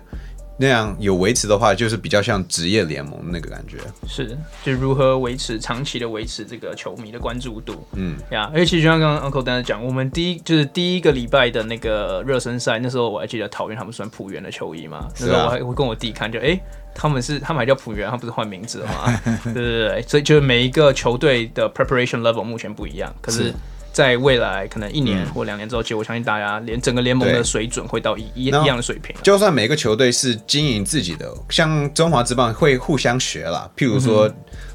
[0.61, 3.77] 那样有维持的话，就是比较像职业联盟那个感觉。
[4.07, 7.83] 是，就如何维持长期的维持这个球迷的关注度。
[7.93, 16.59] 嗯，呀，而且其实就像刚刚 Uncle Dan 讲，我们第一就是第一个礼拜的那个热身赛，那时候我还记得桃园他们算浦原的球衣嘛，那时候我还会跟我弟看就，哎，
[16.93, 19.19] 他们是他们还叫浦原，他不是换名字了吗？
[19.45, 23.51] 对对对，所以就是每一个球队的 preparation level 目前不一样，可是。
[23.93, 29.13] 在未来可能一年或两年之后，其实我相信大家连整个联盟的水准会到一一一样的水平。
[29.21, 33.69] 就算每个球队是经营自己的，像中华职棒会互相学啦。
[33.75, 34.27] 譬如说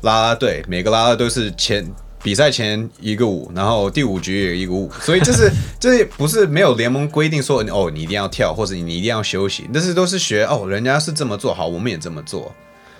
[0.02, 1.90] 啦啦队，每个啦啦队是前
[2.22, 5.50] 比赛前一个舞，然后第五局也一个舞，所以这是
[5.80, 12.54] 这 不是没有联盟规定说哦，你一定要跳或者你一定要休息，但是都是学哦，人家是这么做好，我们也这么做，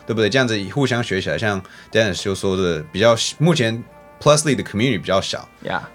[0.07, 0.31] 对不对？
[0.31, 3.85] 这样子互相学起来，像 Dennis 就说的比较目前。
[4.21, 5.49] Plus League 的 community 比较小.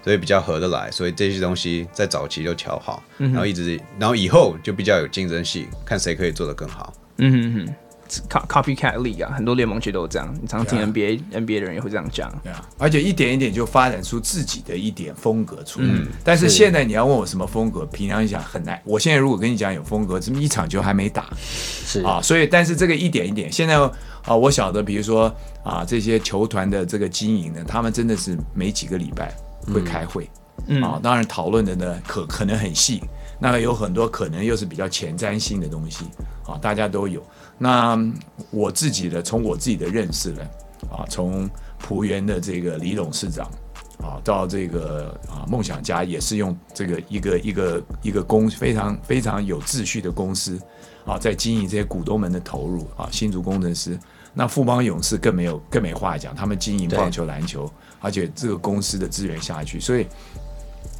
[0.04, 6.92] 所以比较合得来，所以这些东西在早期就调好，嗯、然后一直，然后以后就比较有竞争性，看谁可以做得更好。
[7.16, 11.40] 嗯哼哼，Copycat League 啊，很多联盟其实都这样，你常听 NBA Yeah.
[11.40, 12.30] NBA 的人也会这样讲。
[12.42, 15.86] 对啊，而且一点一点就发展出自己的一点风格出来。
[15.88, 18.78] 嗯，但是现在你要问我什么风格，平常讲很难。
[18.84, 21.30] 我现在如果跟你讲有风格，这么一场球还没打，
[21.86, 23.78] 是啊，所以但是这个一点一点，现在。
[24.24, 29.34] 啊，我晓得，比如说啊，这些球团的这个经营呢，他们真的是每几个礼拜
[29.74, 30.30] 会开会，
[30.68, 33.02] 嗯，啊，当然讨论的呢可可能很细，
[33.40, 36.04] 那有很多可能又是比较前瞻性的东西，
[36.46, 37.20] 啊，大家都有。
[37.58, 37.98] 那
[38.50, 40.42] 我自己的，从我自己的认识呢，
[40.90, 43.50] 啊，从浦原的这个李董事长，
[43.98, 50.60] 啊，到这个啊梦想家也是用这个一个一个一个公非常非常有秩序的公司。
[51.04, 53.98] 啊，在经营这些股东们的投入啊，新竹工程师，
[54.34, 60.06] 那富邦勇士更没有更没话讲，他们经营棒球、篮球，而且这个公司的资源下去，所以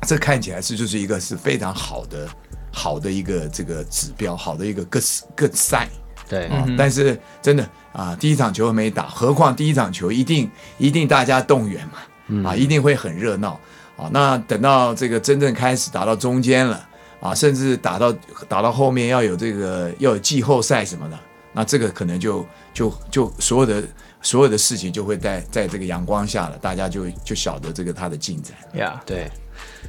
[0.06, 2.28] 这看起来是就是一个是非常好的
[2.72, 5.04] 好的一个这个指标，好的一个 good
[5.36, 5.86] good sign。
[6.28, 13.52] 对啊，但是真的啊，第一场球没打，何况第一场球一定一定大家动员嘛，嗯、啊，一定会很热闹
[13.96, 14.08] 啊。
[14.12, 16.88] 那等到这个真正开始打到中间了。
[17.22, 18.12] 啊，甚至打到
[18.48, 21.16] 打到后面要有这个要有季后赛什么的，
[21.52, 23.82] 那这个可能就就就所有的
[24.20, 28.56] 所有的事情就会在在这个阳光下了，大家就就晓得这个它的进展。
[28.74, 29.30] 呀，Yeah, 对，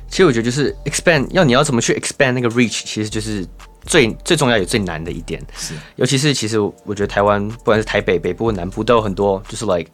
[0.08, 3.43] 其实我觉得就是 expand 要你要怎么去 expand 那个 reach，其实就是
[3.84, 5.43] 最最重要也最难的一点。
[5.58, 9.89] 是，尤其是其实我觉得台湾不管是台北北部南部都有很多就是 like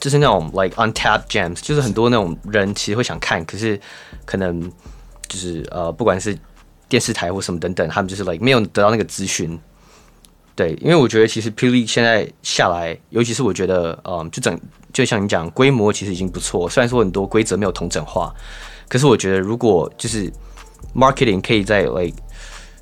[0.00, 3.78] 就是那种 like untapped gems，就是很多那种人其实会想看，可是
[4.24, 4.60] 可能
[5.28, 6.36] 就是呃，不管是
[6.94, 9.58] 电视台或什么等等，他们就是 like 没有得到那个资讯。
[10.54, 11.66] 对，因为我觉得其实 P.
[11.66, 14.56] League 现在下来，尤其是我觉得，嗯，就整
[14.92, 16.70] 就像你讲，规模其实已经不错。
[16.70, 18.32] 虽然说很多规则没有同整化，
[18.88, 20.32] 可是我觉得如果就是
[20.94, 22.16] marketing 可以在 like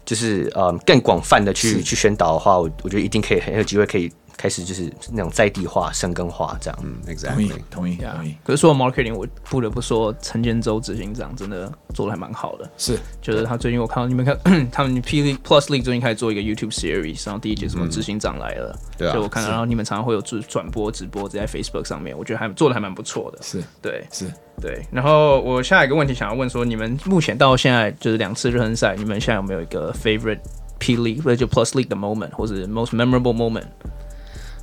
[0.04, 4.12] 就是嗯更广泛的去去宣导的话，我我觉得一定可以很有机会可以。
[4.42, 6.76] 开始就是那种在地化、生根化这样。
[6.82, 8.34] 嗯，exactly，同意，同意，同意。
[8.42, 12.68] 可是说到 marketing，我不得不说陈建州执行长真的做的还蛮好的。
[12.76, 14.36] 是，就是他最近我看到你们看
[14.72, 23.38] 他们 P League Plus League 最近开始做一个 YouTube series，然后第一节什么执行长来了，对啊，就我看到，然后你们常常会有转转播直播在 Facebook 上面，我觉得还做的还蛮不错的。
[23.42, 24.26] 是，对，是
[24.60, 24.82] 对。
[24.90, 30.40] 然后我下一个问题想要问说，你们目前到现在就是两次热身赛，你们现在有没有一个 favorite
[30.80, 33.66] P League 或者就 Plus League 的 moment，或者 most memorable moment？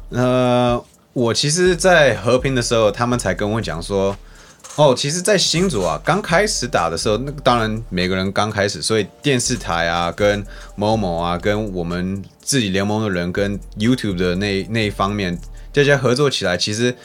[0.10, 4.18] 呃，我其实，在和平的时候，他们才跟我讲说，
[4.76, 10.44] 哦，其实，在新竹啊，刚开始打的时候，那当然每个人刚开始，所以电视台啊，跟
[10.76, 15.40] 某某啊，跟我们自己联盟的人，跟 YouTube 的那那一方面，
[15.72, 16.96] 大家合作起来，其实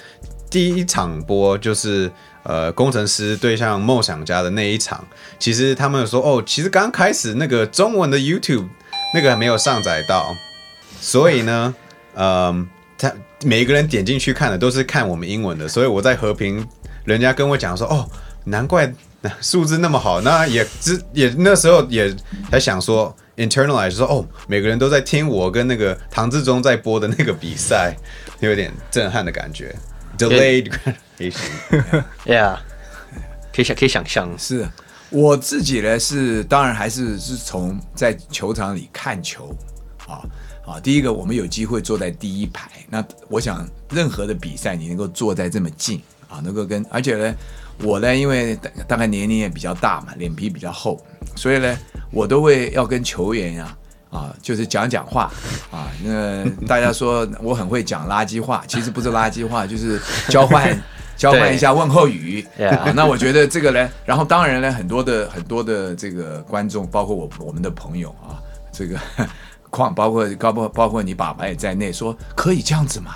[0.49, 2.11] 第一场播就是
[2.45, 5.05] 呃，工程师对上梦想家的那一场，
[5.39, 8.69] 其实他们说，哦，其实刚开始那个中文的 YouTube
[9.13, 10.35] 那个还没有上载到，
[11.03, 11.75] 所以呢，
[12.15, 12.67] 嗯、呃。
[12.97, 13.13] 他
[13.45, 16.67] 每一个人点进去看的都是看我们英文的，所以我在和平，
[17.05, 18.09] 人家跟我讲说，哦，
[18.45, 18.93] 难怪
[19.41, 22.15] 数字那么好，那也只也那时候也
[22.51, 27.97] 还想说 internalize 说，哦，每个人都在听我跟那个唐志忠在播的那个比赛，
[28.41, 29.75] 有点震撼的感觉。
[30.17, 30.71] Delayed
[31.19, 32.57] gratification，yeah，
[33.53, 34.69] 可以想可以想象，是
[35.11, 39.53] 我自己呢，是当然还是是从在球场里看球
[40.07, 40.23] 啊。
[40.67, 42.71] 啊，第一个，我们有机会坐在第一排。
[42.89, 47.35] 那我想，任何的比赛，你能够坐在这么近啊，能够跟，而且呢，
[47.83, 50.99] 我呢，因为大概年龄也比较大嘛，脸皮比较厚，
[51.37, 51.79] 所以呢，
[52.11, 53.77] 我都会要跟球员呀，
[54.09, 55.31] 啊，就是讲讲话
[55.71, 55.91] 啊。
[56.03, 60.01] 那大家说我很会讲垃圾话， 其实不是垃圾话，就是
[60.31, 60.83] 交换
[61.15, 62.91] 交换一下问候语啊。
[62.97, 68.41] 那我觉得这个呢，然后当然呢，很多的很多的这个观众，包括我我们的朋友啊，
[68.73, 68.99] 这个。
[69.75, 73.15] 况包括包括包括你爸爸也在内，说可以这样子吗？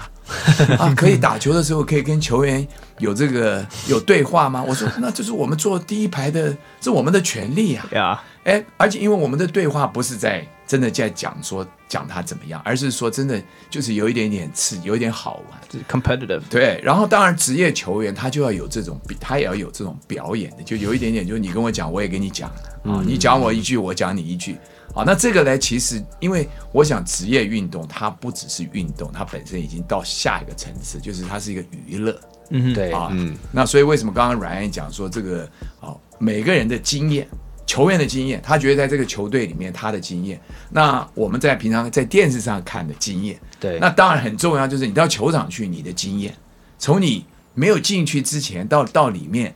[0.79, 2.67] 啊，可以打球的时候可以跟球员
[2.99, 4.63] 有这个有对话吗？
[4.67, 7.87] 我说那就是我们坐第一排的，是我们的权利呀。
[7.93, 16.43] 呀，哎，而且因为我们的对话不是在真的在讲说讲他怎么样，而是说真的就是有一点点刺，有一点好玩，就是 competitive。
[16.51, 22.51] 对，然后当然职业球员他就要有这种，他也要有这种表演的，就有一点点，就是你跟我讲，我也跟你讲
[22.85, 24.59] 啊，你讲我一句，我讲你一句。
[24.99, 25.57] 好，那这个呢？
[25.57, 32.21] 其实，因为我想，职业运动它不只是运动，它本身已经到下一个层次，就是它是一个娱乐。
[32.51, 33.37] 嗯，对啊，嗯。
[33.53, 35.49] 那所以为什么刚刚 Ryan 讲说这个？
[35.79, 37.29] 哦，每个人的经验，
[37.65, 46.35] 球员的经验，他觉得在这个球队里面他的经验，那我们在平常在电视上看的经验，对，那当然很重要，就是你到球场去，你的经验，
[46.77, 49.55] 从你没有进去之前到到里面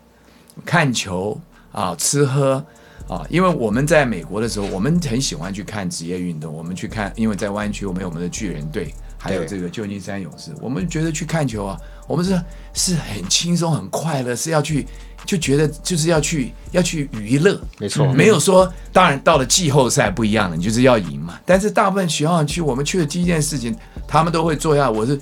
[0.64, 1.40] 看球
[1.72, 2.64] 啊，吃喝。
[3.08, 6.52] 啊，因为我们在美国的时候，我们很喜欢去看职业运动。
[6.52, 10.50] 我们去看，因为在湾区，我们有我们的巨人队，还有这个旧金山勇士。
[10.60, 12.40] 我们觉得去看球啊，我们是
[12.72, 14.86] 是很轻松、很快乐，是要去
[15.26, 17.60] 就觉得就是要去要去娱乐。
[17.78, 21.38] 没错，没有说，当然到了季后赛不一样了，你就是要赢嘛。
[21.44, 25.20] 但是大部分学校去，我们去的第一件事情，他们都会坐下，我是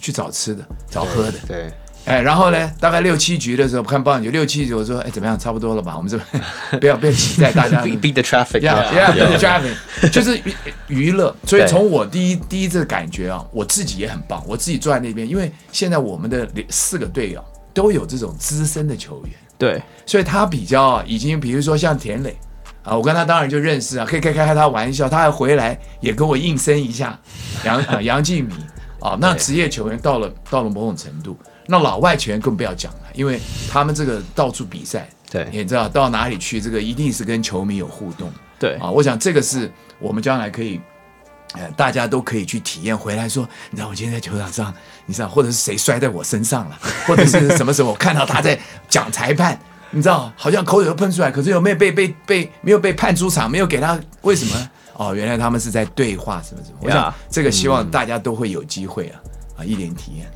[0.00, 1.32] 去找吃的、找喝的。
[1.46, 1.56] 对。
[1.56, 1.72] 对
[2.04, 5.38] 哎，然后呢，大概六七局的时候看棒球，六七局我说，哎，怎么样？
[5.38, 5.94] 差不多了吧？
[5.96, 6.44] 我们这边
[6.80, 7.82] 不要不要期待大家。
[8.02, 10.40] Beat the traffic，yeah，yeah，beat the traffic，就是
[10.88, 11.34] 娱乐。
[11.46, 22.36] 所以从我第一第一次感觉啊，我自己也很棒，我自己坐在那边，因为现在我们的四个队友都有这种资深的球员，对，所以他比较已经，比如说像田磊
[22.82, 27.16] 啊，我跟他当然就认识啊，可以开开开他玩笑，他还回来也跟我应声一下。
[27.64, 28.56] 杨啊杨敬敏
[28.98, 31.38] 啊，那职业球员到了到了某种程度。
[31.66, 38.90] 那老外球员更不要讲了，因为他们这个到处比赛，对，你知道到哪里去，这个一定是跟球迷有互动，对啊。
[38.90, 40.80] 我想这个是我们将来可以，
[41.54, 44.74] 呃，大家都可以去体验回来说，你知道我今天在球场上，
[45.06, 49.58] 你知道，或者是谁摔在我身上了，或者是什么时候我看到他在讲裁判，
[49.90, 54.70] 你知道，好像口水都喷出来，可是有没有被被被没有被判出场，没有给他为什么？
[54.94, 56.76] 哦，原来他们是在对话什么什么。
[56.82, 59.20] 我想这个希望大家都会有机会啊
[59.58, 60.30] 啊，一点体验。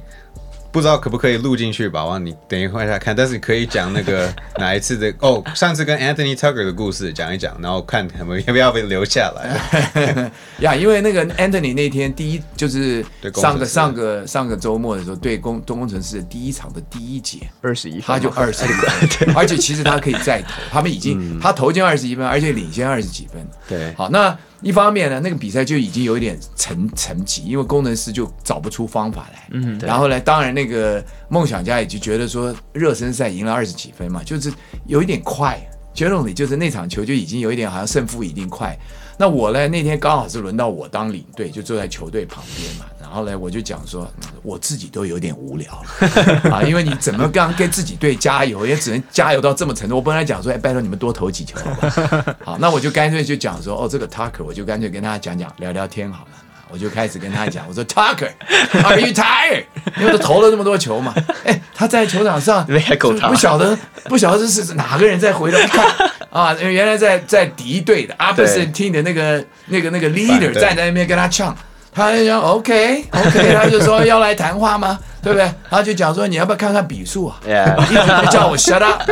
[0.76, 2.04] 不知道可不可以录进去吧？
[2.04, 10.30] 我你等一会儿再看，但是你可以讲那个 哪一次的哦，上次跟 Anthony Tucker 的故事讲一讲，然后看他们要不要被留下来。
[10.60, 23.48] 呀，因为那个 Anthony 那天第一就是上个上个上个周末的时候，对工东工程师的第一场的第一节二十一分，他就二十一分， 而且其实他可以再投，他们已经、嗯、他投进二十一分，而且领先二十几分。
[23.66, 24.36] 对，好那。
[24.66, 29.48] 一方面呢，那个比赛就已经有一点沉沉寂，因为工程师就找不出方法来。
[29.52, 34.52] 嗯，然后呢，当然那个梦想家也就觉得说，热身赛赢了二十几分嘛，就是
[34.86, 35.56] 有一点快。
[35.94, 38.76] Generally 就是那场球就已经有一点好像胜负已定快。
[39.16, 42.86] 那我呢，那天刚好是轮到我当领队，就坐在球队旁边嘛。
[43.16, 44.06] 然后来，我就讲说，
[44.42, 49.96] 我自己都有点无聊了 啊，因为你怎么刚给自己队加油，也只能加油到这么程度。
[49.96, 52.36] 我本来讲说，哎，拜托你们多投几球好吧。
[52.44, 56.30] 好，那我就干脆就讲说，哦，这个 Tucker，我就干脆跟他讲讲聊聊天好了。
[56.68, 59.64] 我就开始跟他讲，我说 Tucker，Are you tired？
[59.98, 61.14] 因为他投了这么多球嘛。
[61.44, 62.66] 哎，他在球场上
[63.30, 63.78] 不晓得
[64.10, 65.86] 不晓得这是哪个人在回头看
[66.28, 66.52] 啊？
[66.60, 71.56] 原来在在敌队的 opposite team 的那个那个那个 leader 站在那边跟他呛。
[71.96, 74.98] 他就讲 OK OK， 他就说要来谈话吗？
[75.22, 75.50] 对不对？
[75.70, 77.40] 他就讲说你要不要看看笔数啊.
[77.90, 79.10] 一直在叫我 shut up。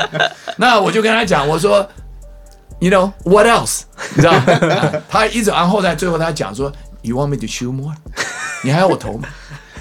[0.58, 1.88] 那我就跟他讲，我说
[2.78, 3.82] You know what else？
[4.14, 4.34] 你知道？
[5.08, 6.70] 他一直然后在最后他讲说
[7.00, 7.94] You want me to shoot more？
[8.62, 9.26] 你还要我投吗？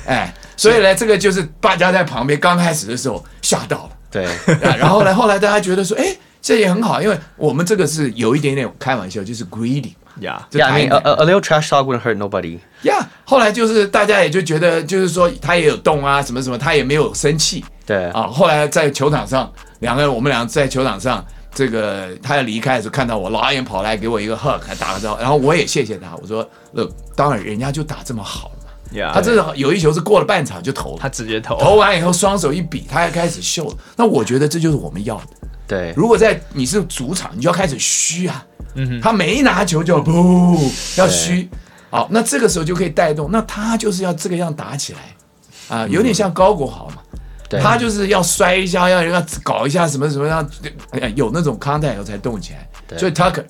[0.08, 3.90] 哎，所以呢，这个就是大家在旁边刚开始的时候吓到了。
[4.10, 4.26] 对，
[4.80, 9.94] 然后呢，后来大家觉得说，哎，这也很好，因为我们这个是有一点点开玩笑，就是 greedy。
[10.20, 10.68] Yeah, yeah.
[10.68, 12.60] I mean, a, a little trash talk wouldn't hurt nobody.
[12.84, 13.06] Yeah.
[13.26, 17.66] 后来就是大家也就觉得，就是说他也有动啊，什么什么，他也没有生气。
[17.86, 18.28] 对啊。
[18.28, 28.72] 后来在球场上，两个人，我们俩在球场上，这个他要离开的时候，看到我，老远跑来给我一个 hug，还打个招呼，然后我也谢谢他，我说，呃，当然人家就打这么好嘛。
[28.94, 29.12] Yeah.
[29.12, 33.76] 他这有一球是过了半场就投了，他直接投，投完以后双手一比，他还开始秀了。
[33.98, 35.28] 那我觉得这就是我们要的。
[35.68, 35.94] 对。
[35.98, 38.46] 如果在你是主场，你就要开始虚啊。
[38.76, 40.60] 嗯，他没拿球就不
[40.98, 41.50] 要虚，
[41.90, 46.98] 好，那这个时候就可以带动，那他就是要这个样打起来，啊，有点像高国豪嘛，
[47.50, 50.46] 对，他就是要摔一下，要要搞一下什么什么样，
[51.16, 53.46] 有那种 contact 以后才动起来，所以 Tucker，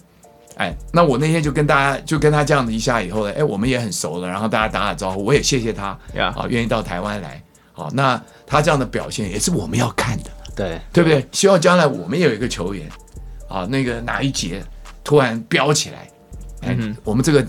[0.57, 7.41] 哎，那我那天就跟大家就跟他这样子一下以后呢，哎，我们也很熟了，然后大家打打招呼，我也谢谢他，啊，愿意到台湾来，
[7.73, 11.27] 好，那他这样的表现也是我们要看的，对，对不对？
[11.31, 12.87] 希望将来我们也有一个球员，
[13.49, 14.63] 啊，那个哪一节。
[15.05, 16.09] 突然飙起来，
[16.63, 17.45] 哎，嗯、我们这个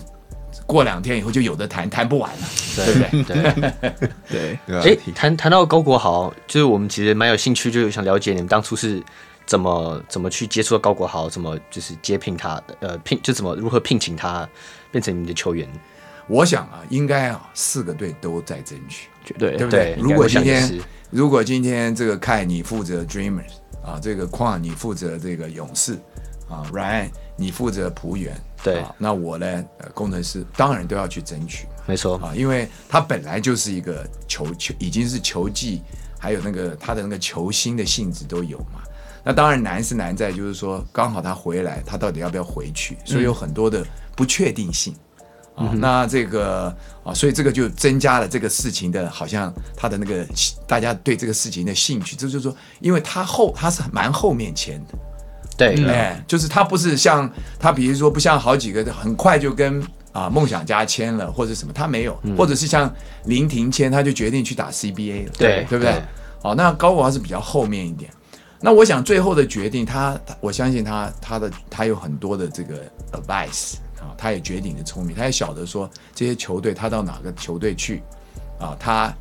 [0.65, 3.93] 过两天以后就有的谈，谈不完了，对，对不对？
[4.29, 4.93] 对 对。
[4.93, 9.01] 哎，谈谈到高国豪，就是我们其实蛮有兴趣，就想了解你们当初是
[9.45, 14.47] 怎么怎么去接触到高国豪，怎么就是接聘他，呃，聘就怎么如何聘请他
[14.91, 15.67] 变成你们的球员？
[16.27, 19.95] 我想啊，应该啊，四个队都在争取，绝对对不对？
[19.97, 25.97] 如果今天如果今天这个凯你负责 Dreamers 啊，这个矿你负责这个勇士
[26.49, 27.09] 啊，Ryan。
[27.39, 29.45] 你负责璞园，对、啊，那我呢？
[29.77, 35.83] 呃，工程师当然都要去争取，没错啊，因为他本来就是一个球球，已经是球技，
[36.17, 38.81] 还有那个他的那个球星的性质都有嘛。
[39.23, 42.97] 那当然难是难在就是说，刚好他回来，他到底要不要回去？
[43.05, 44.95] 所以有很多的不确定性、
[45.57, 45.73] 嗯、啊。
[45.75, 50.25] 那这个啊，所以这个就增加了这个事情的，好像他的那个
[50.65, 52.15] 大家对这个事情的兴趣。
[52.15, 54.97] 这就是说，因为他后他是蛮后面签的。
[55.57, 62.93] 对，哎、嗯，就是他不是像他，比如说不像好几个很快就跟啊梦想家签了或者什么，他没有，嗯、或者是像
[63.25, 66.01] 林庭谦，他就决定去打 CBA 了，对，对不对？
[66.41, 68.11] 好，那高国华是比较后面一点。
[68.59, 72.75] 那我想最后的决定，他我相信他他的他有很多的这个
[73.11, 78.01] advice 啊，他也绝顶的聪明，他也晓得说这些球队他到哪个球队去
[78.59, 79.13] 啊，他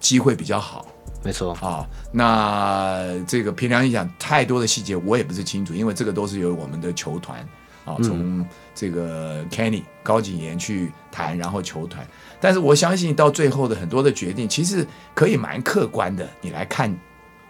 [0.00, 0.86] 机会比较好。
[1.24, 7.40] 没错啊，那这个平良一讲太多的细节我也不是清楚，因为这个都是由我们的球团
[7.86, 12.06] 啊，从这个 Kenny 高景言去谈，然后球团。
[12.40, 16.94] 但是我相信到最后的很多的决定，其实可以蛮客观的，你来看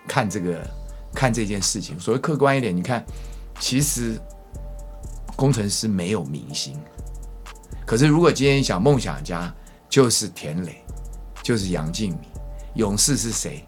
[0.06, 0.64] 看这个
[1.12, 1.98] 看这件事情。
[1.98, 3.04] 所谓客观一点，你看，
[3.58, 4.16] 其实
[5.34, 6.78] 工程师没有明星，
[7.84, 9.52] 可是如果今天想梦想家，
[9.88, 10.76] 就是田磊，
[11.42, 12.33] 就是杨敬敏。
[12.74, 13.66] 勇士是谁？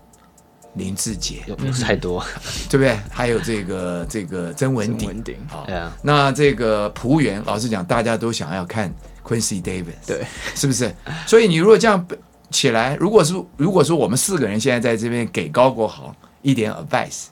[0.75, 2.23] 林志杰，勇士太多，
[2.69, 2.95] 对不对？
[3.11, 5.67] 还有这个这个曾文鼎，好，
[6.03, 8.93] 那这个璞园，老实讲，大家都想要看
[9.25, 10.95] Quincy Davis，对，是不是？
[11.27, 12.07] 所以你如果这样
[12.51, 17.29] 起来，如果是如果说我们四个人现在在这边给高国豪一点 advice，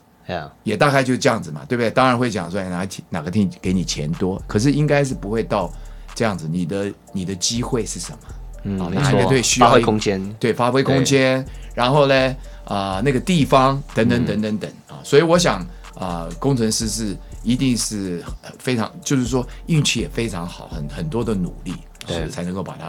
[0.63, 1.91] 也大概就这样子嘛，对不对？
[1.91, 5.71] 当然会讲说哪哪个 team 给你钱多，可是应该是不会到
[6.15, 6.47] 这样子。
[6.47, 8.17] 你的你的机会是什么？
[8.65, 11.45] 嗯，啊，没哪一个队需要发挥空间，对，发挥空间，
[11.75, 12.35] 然后呢，
[12.65, 15.59] 啊、呃，那个地方等等等等等啊，所以我想
[15.93, 18.23] 啊、呃，工程师是一定是
[18.57, 21.73] 非常，就是说运气也非常好，很很多的努力，
[22.07, 22.87] 对，才能够把它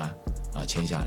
[0.58, 1.06] 啊签下来。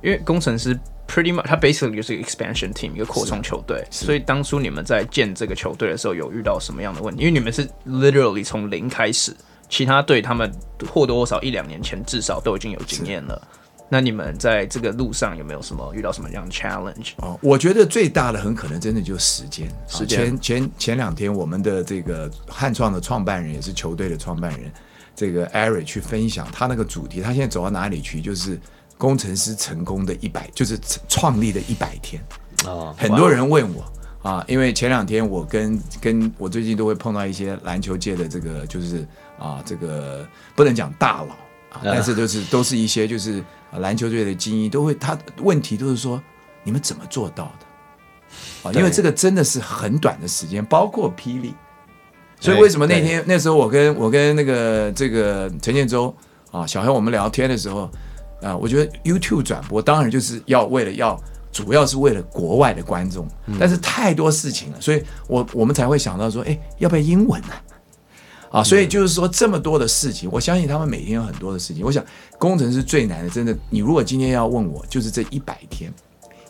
[0.00, 7.22] 因为工程师 pretty much，他 basically 就是一个 expansion team，一个扩充球队，所以当初你们在建这个球队的时候，有遇到什么样的问题？
[7.22, 9.34] 因为你们是 literally 从零开始，
[9.68, 10.52] 其他队他们
[10.92, 13.48] 或多或少一两年前至少都已经有经验了。
[13.94, 17.12] 那你们在这个路上有没有什么遇到什么样的 challenge？
[17.18, 19.68] 哦，我觉得最大的很可能真的就是时间。
[19.86, 20.18] 时间。
[20.18, 24.68] 前前前两天，我们的这个汉创的创办人也是球队的创办人，
[25.14, 28.20] 这个 Eric 去分享他那个主题，他现在走到哪里去？
[28.20, 28.58] 就是
[28.98, 30.76] 工程师成功的一百，就是
[31.08, 32.20] 创立的一百天。
[32.66, 33.84] 哦，很多人问我
[34.28, 39.06] 啊，因为前两天我跟跟我最近都会碰到一些篮球界的这个，就是
[39.38, 41.34] 啊，这个不能讲大佬
[41.70, 43.40] 啊，但是就是都是一些就是。
[43.78, 46.22] 篮球队的精英都会，他问题都是说，
[46.62, 48.68] 你们怎么做到的？
[48.68, 51.54] 啊，因为这个真的是很短的时间，包括霹雳。
[52.40, 56.14] 所以为什么那天那时候我跟我跟那个这个陈建州
[56.50, 57.90] 啊小黑我们聊天的时候
[58.42, 61.18] 啊，我觉得 YouTube 转播当然就是要为了要
[61.52, 63.26] 主要是为了国外的观众，
[63.58, 67.48] 但是太多事情了，所以我我们才会想到说，哎，要不要英文呢？
[67.48, 67.73] 啊，
[68.62, 71.84] 所以就是说这么多的事情，我相信他们每天有很多的事情。
[71.84, 72.04] 我想
[72.38, 75.92] 工程师最难的，真的，你如果今天要问我，就是这一百天，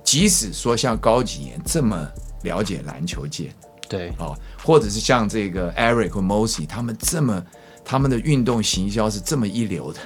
[0.03, 2.07] 即使说像高景言这么
[2.43, 3.51] 了解篮球界，
[3.89, 7.43] 对，啊，或者是像这个 Eric 和 Mossy 他们这么
[7.83, 10.01] 他们的运动行销是这么一流的，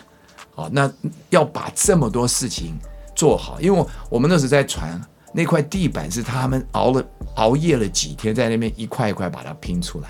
[0.54, 0.88] 啊，那
[1.30, 2.78] 要把这么多事情
[3.16, 5.00] 做好，因为我我们那时候在传
[5.32, 10.08] 那块地板是他们熬了熬夜了几天，在那边一块一块把它拼出来。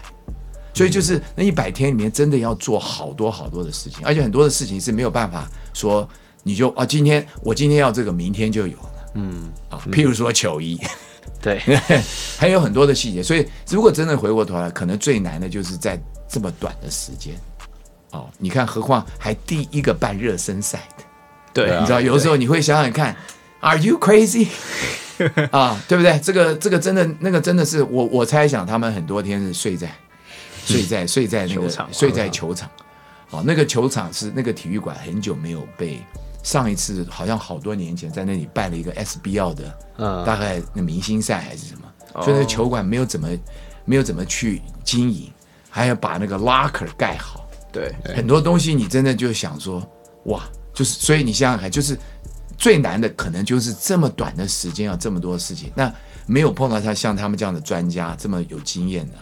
[0.78, 6.08] 所以就是那一百天里面，真的要做好多好多的事情，而且很多的事情是没有办法说
[6.44, 8.90] 你就啊，今天我今天要这个，明天就有了。
[9.14, 10.78] 嗯啊，譬如说球衣，
[11.42, 11.58] 对，
[12.38, 13.20] 还有很多的细节。
[13.20, 17.34] 所以如果真的回过头来，可能最难的就是在这么短的时间。
[18.12, 21.04] 哦，你看，何况还第一个办热身赛的，
[21.52, 23.16] 对，你知道，有的时候你会想想看
[23.58, 24.46] ，Are you crazy？
[25.50, 26.16] 啊，对不对？
[26.20, 29.92] 这个这个真的那个真的是我我猜想他们很多天是睡在。
[30.68, 32.70] 睡在睡在那个球场，睡在球场，
[33.30, 36.00] 哦，那个球场是那个体育馆很久没有被，
[36.42, 43.28] 上一次好像好多年前在那里办了一个 SBL 的，嗯，大概那明星赛还是什么，所以那球馆没有怎么
[43.84, 45.30] 没有怎么去经营，
[45.70, 49.82] 还要把那个 locker 盖好，对，很多东西你真的就想说，
[50.24, 50.42] 哇，
[50.74, 51.98] 就是所以你想想看，就是
[52.56, 55.92] 最难的可能就是这么短的时间要这么多事情，那
[56.26, 59.14] 没有碰到他像他们这样的专家这么有经验的，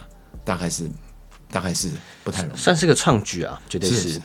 [0.43, 0.89] 大概是。
[1.51, 1.89] 大概是
[2.23, 4.21] 不太容易，算是个创举啊，绝对是。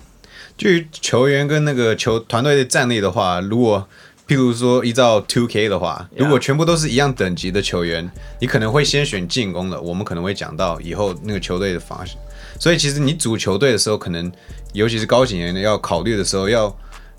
[0.59, 3.89] 至于球员跟那个球团队的战力的话，如果
[4.29, 8.09] 譬如说依照 Two K 的话，如果全部都是一样等级的球员，
[8.39, 9.81] 你可能会先选进攻的。
[9.81, 12.17] 我们可能会讲到以后那个球队的方式。
[12.61, 14.31] 所以其实你组球队的时候，可能
[14.75, 16.75] 尤其是高景言要考虑的时候，要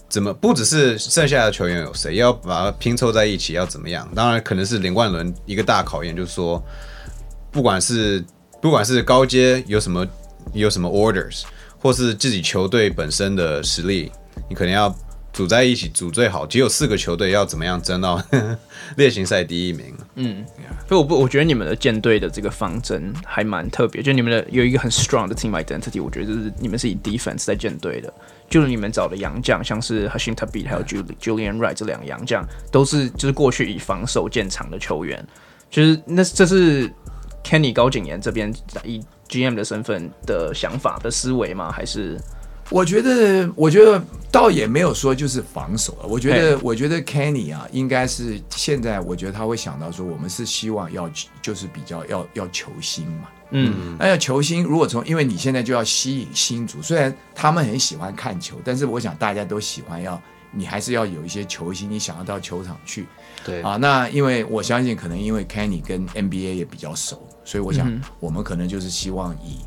[0.07, 4.07] 怎么不只是剩下的球员有谁，要把它拼凑在一起，要怎么样？
[4.13, 6.63] 当然可能是林冠伦一个大考验，就是说
[7.51, 8.23] 不管是。
[8.63, 10.07] 不管是高阶有什么
[10.53, 11.43] 有什么 orders，
[11.79, 14.09] 或是自己球队本身的实力，
[14.49, 14.95] 你可能要
[15.33, 16.47] 组在一起组最好。
[16.47, 18.23] 只有四个球队要怎么样争到
[18.95, 19.93] 例行赛第一名？
[20.15, 20.45] 嗯，
[20.87, 26.01] 所以我不，我觉得你们的建队的这个方针还蛮特别，就你们的有一个很 strong 的 team identity。
[26.01, 28.13] 我觉得就是你们是以 defense 在建队的，
[28.49, 35.21] 就是你们找的洋将，像是 Hasheem Thabeet 还有 Julian Wright 这两个洋将，都是就是过去以防守见长的球员，
[35.69, 36.89] 就是那这是。
[37.43, 41.71] Kenny 高景言这边以 GM 的身份的想法的思维吗？
[41.71, 42.19] 还是
[42.69, 46.07] 我觉得，我觉得倒也没有说就是防守了。
[46.07, 51.09] 我觉得，我觉得 Kenny 啊，应该是现在，我觉得他会想到说，我们是希望要
[51.41, 53.27] 就是比较要要球星嘛。
[53.51, 60.19] 嗯，那要球星，如果从因为你现在就要吸引新族，虽然他们很喜欢看球，但是我想大家都喜欢要
[60.51, 63.05] 你还是要有一些球星，你想要到球场去。
[63.45, 67.27] 对啊，那因为我相信，可能因为 Kenny 跟 NBA 也比较熟。
[67.45, 69.59] 所以我想，我们可能就是希望以，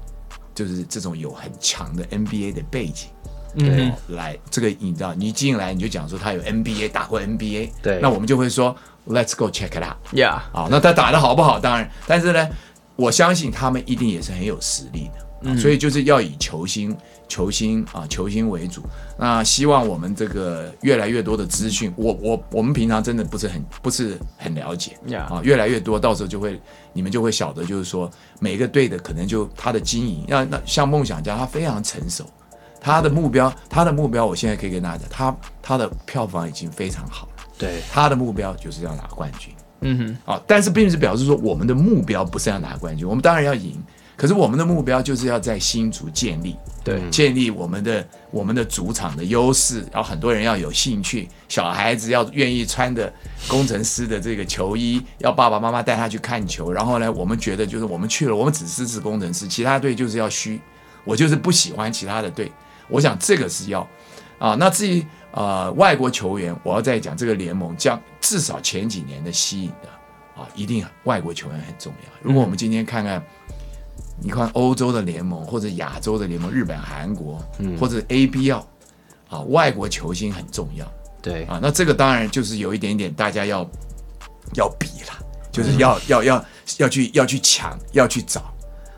[0.54, 3.08] 就是这种有很强的 NBA 的背景，
[3.58, 8.74] 对，来这个你知道，你进来你就讲说他有 NBA 打过 NBA，对，那我们就会说
[9.06, 11.60] Let's go check it out，Yeah，好，那他打的好不好？
[11.60, 12.48] 当然，但是呢，
[12.96, 16.96] 我相信他们一定也是很有实力的，嗯，所以就是要以球星。
[17.28, 18.82] 球星啊，球星为主。
[19.18, 26.60] 那希望我们这个越来越多的资讯，我我我们平常真的不是很不是很了解.啊，越来越多，到时候就会
[26.92, 28.10] 你们就会晓得，就是说
[28.40, 32.24] 每个队的可能就他的经营，那那像梦想家，他非常成熟，
[32.80, 37.32] 他的目标，他的目标，我现在可以跟大家讲，他他的票房已经非常好了。
[37.58, 39.52] 对，他的目标就是要拿冠军。
[39.80, 43.82] 嗯哼，啊，但是并不是表示说我们的目标不是要拿冠军，我们当然要赢。
[44.16, 53.12] 可是我们的目标就是要在新竹建立，对，建立我们的我们的主场的优势，然后很多人要有兴趣，小孩子要愿意穿的
[53.46, 56.72] 工程师的这个球衣，要爸爸妈妈带他去看球。
[56.72, 60.58] 然后呢，我们觉得就是我们去了，我们只支持工程师，其他队就是要虚，
[61.04, 62.50] 我就是不喜欢其他的队。
[62.88, 63.86] 我想这个是要
[64.38, 64.54] 啊。
[64.58, 72.10] 那至于呃外国球员，我要再讲这个联盟将至少前几年的吸引的啊，一定外国球员很重要。
[72.22, 73.22] 如果我们今天看看。
[74.20, 78.62] 你看欧洲的联盟或者亚洲的联盟，日本、韩国，嗯，或者 ABL，
[79.28, 80.90] 啊，外国球星很重要，
[81.20, 81.44] 对。
[81.44, 83.68] 啊，那这个当然就是有一点点大家要
[84.54, 86.44] 要比了，就是要、嗯、要要
[86.78, 88.52] 要去要去抢要去找。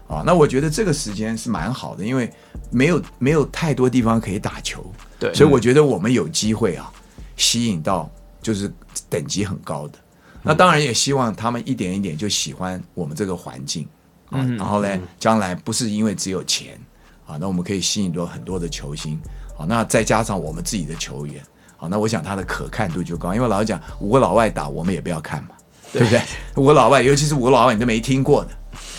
[0.09, 2.33] 啊，那我觉得这个时间是蛮好的，因为
[2.71, 6.91] 没有没有太多地方可以打球，对，所以我觉得我们有机会啊，
[7.37, 8.11] 吸引到
[8.41, 8.73] 就是
[9.11, 9.99] 等级很高的，
[10.43, 13.87] 那当然也希望他们一点一点就喜欢我们这个环境。
[14.31, 16.79] 啊，然后呢，将来不是因为只有钱
[17.27, 19.21] 啊，那我们可以吸引到很多的球星
[19.59, 21.43] 啊，那再加上我们自己的球员
[21.79, 23.35] 啊，那我想他的可看度就高。
[23.35, 25.51] 因为老实讲，五个老外打我们也不要看嘛，
[25.93, 26.21] 对不对？
[26.57, 28.51] 五个老外，尤其是五个老外你都没听过的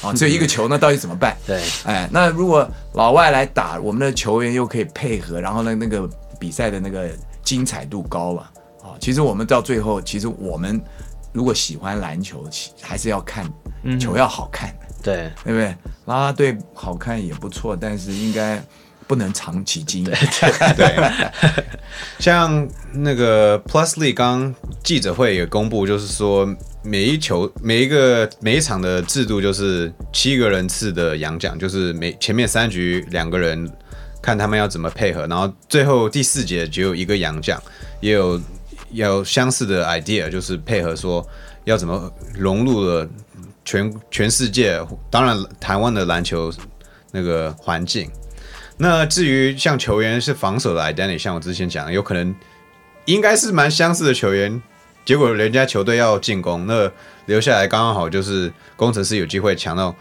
[0.02, 1.36] 啊，只有一个球，那到底怎么办？
[1.46, 6.10] 对，哎，那如果老外来打，我们的球员又可以配合，然后呢，那个
[6.40, 7.10] 比赛的那个
[7.44, 8.42] 精彩度高了
[8.82, 8.96] 啊。
[9.00, 10.82] 其实我们到最后，其实我们
[11.34, 12.44] 如果喜欢篮球，
[12.82, 13.46] 还是要看
[14.00, 14.74] 球要好看。
[15.02, 15.68] 对，对不对？
[16.08, 18.62] 啦啦队好看也不错，但是应该
[19.08, 20.12] 不能长期经营。
[20.76, 21.14] 对，
[22.20, 24.54] 像那个 Plus League 刚
[24.84, 26.46] 记者会也公布，就是说
[26.84, 33.72] 每一球、每一个每一场的制度就是七个人次的洋奖，就是每前面三局两个人
[34.22, 37.58] 看他们要怎么配合，然后最后第四节只有一个洋将，
[38.02, 38.42] 也有
[38.92, 41.26] 有相似的 idea，就是配合说
[41.64, 43.08] 要怎么融入了。
[43.70, 46.52] 全全世界，当然台湾的篮球
[47.12, 48.10] 那个环境。
[48.78, 52.34] 那至于像球员是防守的 identity，像我之前讲的，有可能
[53.06, 54.60] 应该是蛮相似的球员，
[55.06, 56.92] 结果人家球队要进攻，那
[57.28, 59.96] 留下来刚刚好就是工程师有机会抢到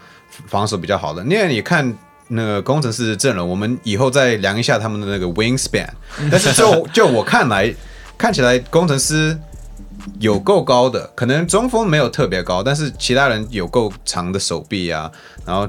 [0.47, 1.23] 防守比较好的。
[1.25, 1.95] 那你看
[2.27, 5.87] 那个工程师的阵容，我们以后再量一下他们的那个 wingspan。
[6.31, 7.71] 但是就就我看来，
[8.17, 9.37] 看起来工程师。
[10.19, 15.11] 有够高的，可能中锋没有特别高，但是其他人有够长的手臂啊，
[15.45, 15.67] 然后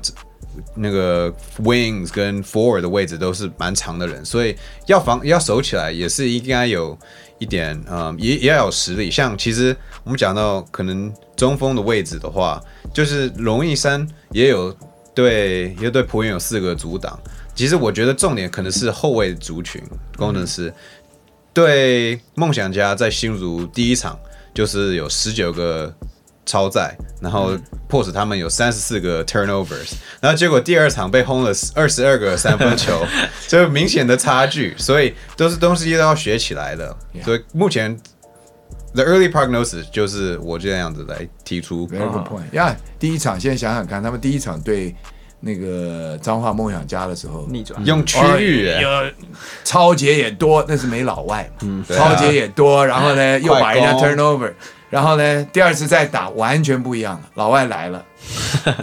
[0.75, 4.57] 那个 wings 跟 forward 的位置都是蛮长的人，所以
[4.87, 6.97] 要防要守起来也是应该有
[7.39, 9.11] 一点，嗯，也也要有实力。
[9.11, 9.75] 像其实
[10.05, 12.61] 我们讲到可能中锋的位置的话，
[12.93, 14.75] 就是龙一山也有
[15.15, 17.19] 对，也对璞园有四个阻挡。
[17.55, 19.83] 其实我觉得重点可能是后卫族群
[20.17, 20.73] 工程师。
[21.53, 24.19] 对梦想家在新竹第一场
[24.55, 25.93] 就是有十九个
[26.47, 27.57] 超载，然后
[27.89, 33.05] 迫使他们有三十四个 turnovers，然后结果第二场被轰了二十二个三分球，
[33.47, 36.97] 这明显的差距，所以都是东西都要学起来的。
[37.25, 37.97] 所以目前
[38.95, 41.87] the early prognosis 就是我这样子来提出。
[41.89, 42.53] Very good point。
[42.53, 44.95] 呀，第一场现在想想看，他们第一场对。
[45.41, 47.85] 那个彰化梦想家的时候逆转。
[47.85, 48.89] 用区域，有
[49.65, 54.53] 抄截也多，那是没老外嘛，嗯，抄截也多，然后呢 又把人家 turnover，
[54.91, 58.05] 然后呢第二次再打完全不一样了，老外来了，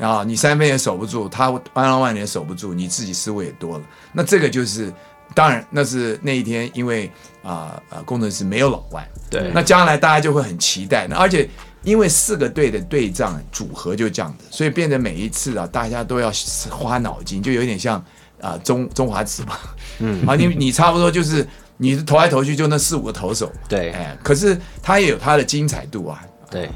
[0.02, 4.92] 然 后你三分也守不住，他 one on one 也守不住，你自己失误也多了，那这个就是
[5.36, 7.10] 当然那是那一天因为
[7.44, 11.48] 啊啊、呃呃、工程师没有老外，对，那将来大家就会很期待，而且。
[11.88, 16.30] 因为四个队的对仗组合就这样子，所以变得每一次啊，大家都要
[16.70, 18.04] 花脑筋，就有点像
[18.42, 19.58] 啊中中华职嘛，
[20.00, 26.22] 嗯， 啊你你差不多就是你投来投去就那四五个投手，对，哎，可是他也有他的精彩度啊，
[26.52, 26.70] 对，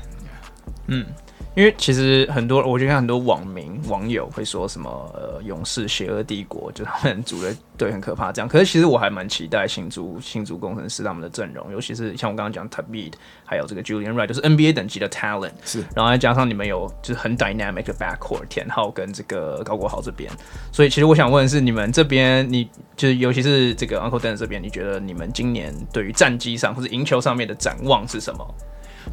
[0.88, 1.05] 嗯。
[1.54, 8.47] 因为其实很多，我觉得很多网民网友会说什么呃，勇士邪恶帝国，就他们组的队很可怕这样。
[8.47, 13.12] 可是其实我还蛮期待新竹新竹工程师他们的阵容，尤其是像我刚刚讲 Thabeet
[13.43, 15.52] 还有这个 Julian Wright，就是 NBA 等级的 talent。
[15.66, 20.32] 是，然后再加上你们有就是很 dynamic 的 backcourt，田浩跟这个高国豪这边。
[20.72, 28.56] 所以其实我想问的是，你们这边，你就是尤其是这个 Uncle Den 这边，你觉得你们今年对于战绩上或者赢球上面的展望是什么？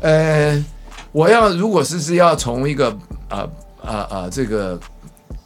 [0.03, 0.65] 呃。
[1.13, 2.97] 我要如果是是要从一个
[3.31, 3.51] 呃
[3.83, 4.79] 呃呃这个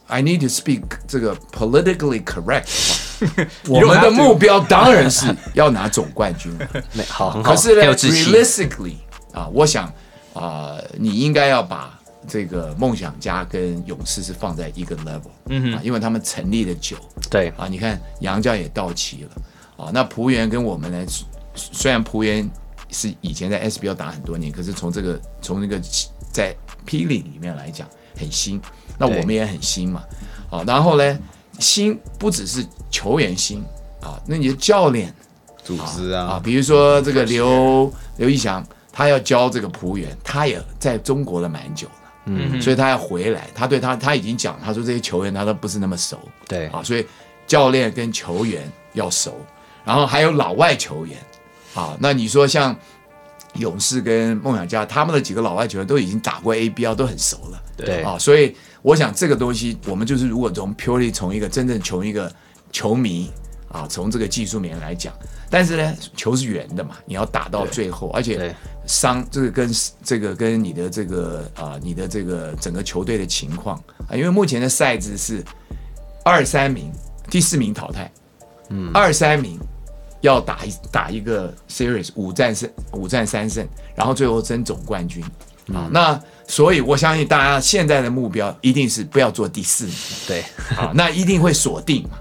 [0.07, 2.67] ，I need to speak 这个 politically correct
[3.69, 6.51] 我们的目标当然是要拿总冠军。
[7.07, 8.95] 好，可是呢，realistically
[9.31, 9.91] 啊，我想
[10.33, 11.97] 啊，你应该要把
[12.27, 16.97] 这个梦想家跟勇士是放在一个 level，嗯啊，因为他们成立的久，
[17.29, 17.49] 对。
[17.57, 21.05] 啊，你看杨家也到齐了，啊，那璞园跟我们呢，
[21.55, 22.49] 虽然璞园
[22.93, 25.77] 是以前在 SBL 打很多年，可是从这个从那个
[26.31, 27.85] 在霹雳里面来讲
[28.17, 28.61] 很新，
[28.97, 30.03] 那我们也很新嘛，
[30.49, 31.19] 啊，然后呢，
[31.59, 33.61] 新不只是球员新
[34.01, 35.13] 啊，那你的教练。
[35.65, 46.19] 组织啊，啊，比如说这个刘刘义祥，他要教这个仆员，他也在中国了蛮久了，嗯，所以他要回来，他对他他已经讲，他说这些球员他都不是那么熟，
[46.49, 46.67] 对。
[46.67, 47.07] 啊，所以
[47.47, 49.37] 教练跟球员要熟，
[49.85, 51.17] 然后还有老外球员，
[51.73, 52.75] 啊，那你说像
[53.55, 62.31] 勇士跟梦想家，他们的几个老外球员都已经打过 ABL，都很熟了，对啊，所以我想这个东西，我们就是如果从 purely 从一个真正从一个
[62.71, 63.31] 球迷
[63.69, 65.13] 啊，从这个技术面来讲。
[65.49, 68.55] 但是呢，球是圆的嘛，你要打到最后，而且
[68.87, 69.71] 伤这个跟
[70.03, 73.77] 这个跟你的这个啊、呃，你的这个整个球队的情况
[74.09, 75.45] 啊，因为目前的赛制是
[76.25, 76.91] 二三名，
[77.29, 78.11] 第四名淘汰，
[78.69, 79.59] 嗯，二三名
[80.23, 85.21] 要打一打一个 series 五战胜五战三胜，然后最后争总冠军
[85.73, 85.89] 啊。
[85.91, 86.17] 那
[86.47, 89.95] 所以我相信大家现在的目标一定是不要做第四名，
[90.25, 90.41] 对，
[90.77, 92.17] 啊，那一定会锁定嘛。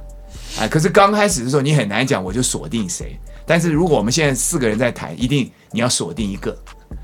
[0.59, 3.17] 哎，可是刚开始的时候你很难讲，我就锁定谁。
[3.47, 6.57] 但是如果我们现在四个人在谈，一定你要锁定一个，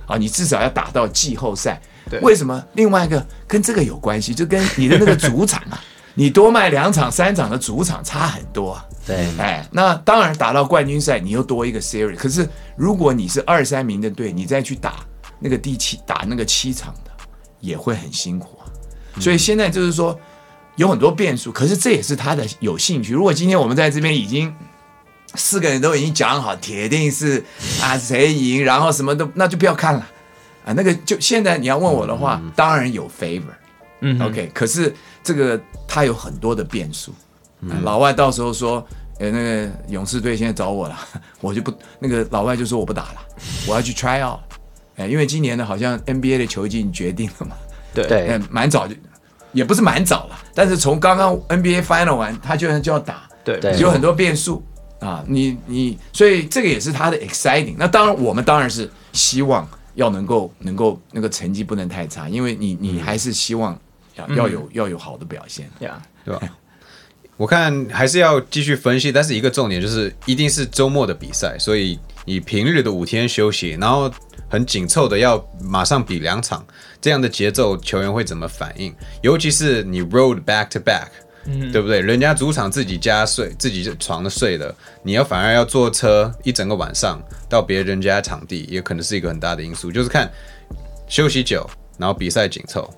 [0.04, 1.80] 啊，你至少要打到季后赛。
[2.10, 2.60] 对，为什么？
[2.74, 5.80] 另外一个跟这个有关系，就跟你的那个主场啊，
[6.14, 8.84] 你多卖两场、三场的主场差很多啊。
[9.08, 12.14] 对，哎，那当然打到冠军赛，你又多一个 series。
[12.14, 15.04] 可是如果你是二三名的队，你再去打
[15.40, 17.10] 那个第七打那个七场的，
[17.58, 18.70] 也会很辛苦啊。
[19.18, 20.16] 所以现在就是说。
[20.78, 23.12] 有很多变数，可是这也是他的有兴趣。
[23.12, 24.54] 如果今天我们在这边已经
[25.34, 27.44] 四个人都已经讲好，铁定是
[27.82, 30.08] 啊谁赢，然后什么都那就不要看了
[30.64, 30.72] 啊。
[30.74, 33.42] 那个就现在你要问我的话，嗯、当然有 favor，
[34.02, 34.52] 嗯，OK。
[34.54, 37.12] 可是这个他有很多的变数、
[37.82, 38.86] 老外到时候说，
[39.18, 40.98] 呃，那个勇士队现在找我了，
[41.40, 43.20] 我就不那个老外就说我不打了，
[43.66, 44.40] 我要去 try out。
[44.96, 47.56] 哎，因为今年呢，好像 NBA 的球季已经决定了嘛，
[47.94, 48.94] 对，嗯，蛮早就。
[49.52, 54.62] 也不是蛮早了，但是从刚刚 NBA Final 完，他居然就要打，对，有很多变数。
[55.00, 57.74] 啊，你你，所以这个也是他的 exciting。
[57.78, 63.72] 那当然，我们当然是希望要能够能够那个成绩不能太差，因为你你还是希望
[64.16, 66.02] 要、嗯、要有要有好的表现，对吧？
[67.38, 74.12] 我看还是要继续分析，但是一个重点就是一定是周末的比赛，所以你平日的五天休息，然后。
[74.50, 76.66] 很紧凑的要马上比两场，
[77.02, 78.94] 这样的节奏球员会怎么反应？
[79.20, 81.08] 尤其是你 road back to back，
[81.44, 82.00] 嗯，对不对？
[82.00, 89.92] 人家主场自己家睡，自己床的睡的，你要反而要坐车一整个晚上到别人家场地，也可能是一个很大的因素。
[89.92, 90.32] 就是看
[91.06, 91.68] 休息久，
[91.98, 92.88] 然后比赛紧凑，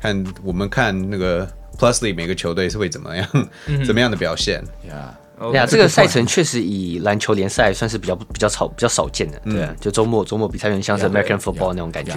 [0.00, 1.44] 看我们看那个
[1.80, 3.26] Plus 每个球队是会怎么样，
[3.66, 5.14] 嗯、怎么样的表现呀。
[5.16, 5.20] Yeah.
[5.40, 12.12] 对啊，这个赛程确实以篮球联赛算是比较比较少比较少见的，对啊，就周末周末比赛有点像是 American football 那种感觉，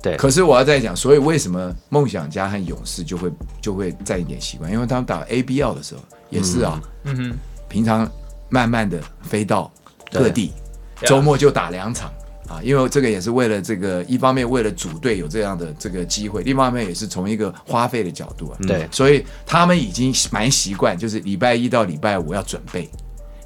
[0.00, 0.16] 对。
[0.16, 3.28] 可是我要再讲，所以为什么梦想家和勇士就会
[3.60, 4.70] 就会占一点习惯？
[4.70, 7.34] 因为他们打 ABL 的时候也是啊，嗯哼，
[7.68, 8.08] 平常
[8.48, 9.68] 慢慢的飞到
[10.12, 10.52] 各地，
[11.04, 12.08] 周末就打两场。
[12.50, 18.58] 啊，因为这个也是为了这个，一方面为了组队有这样的这个机会，另一方面也是从一个花费的角度啊。
[18.66, 22.90] 对，所以他们已经蛮习惯，就是礼拜一到礼拜五要准备，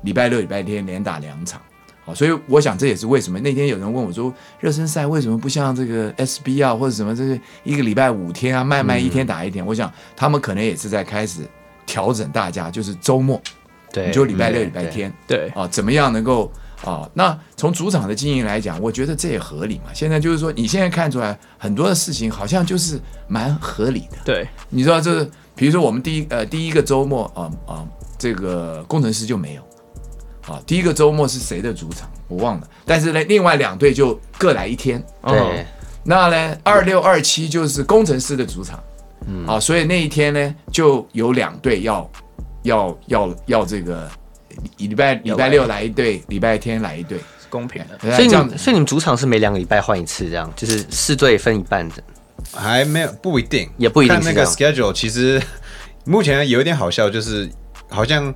[0.05, 1.61] 礼拜六、礼拜天连打两场。
[2.07, 9.63] 好，所以我想这也是为什么那天有人问我说，热身赛为什么不像这个 SBL 啊或者什么，这个一个礼拜五天啊，慢慢一天打一天。
[9.63, 11.43] 嗯、我想他们可能也是在开始
[11.85, 13.39] 调整大家，就是周末，
[13.93, 16.51] 对，你就礼拜六、礼拜天，对，啊，怎么样能够。
[16.85, 19.85] 啊、哦，那从主场的经营来讲，我觉得这也合理嘛。
[19.95, 24.19] 现在就是说，你现在看出来很多的事情好像就是蛮合理的。
[24.23, 29.63] 对，你知道这个，比如说我们第一呃第一个周末啊啊、呃呃，这个工程师就没有。
[30.47, 35.03] 啊，第一个周末是谁的主场我忘了，但是呢，另外两队就各来一天。
[35.27, 35.65] 对，哦、
[36.05, 38.79] 那呢，二六二七就是工程师的主场。
[39.27, 42.11] 嗯，啊，所以那一天呢，就有两队要
[42.65, 44.07] 要要要这个。
[44.79, 47.99] 礼拜礼拜六来一队，礼拜天来一队，是公平的。
[48.15, 52.03] 所以你们所以你们主场是每两个礼拜换一次，这样就是四队分一半的，
[52.53, 54.15] 还没有不一定，也不一定。
[54.15, 55.43] 看那个 schedule，其实
[56.05, 57.51] 目前有一点好笑，就是
[57.89, 58.35] 好像。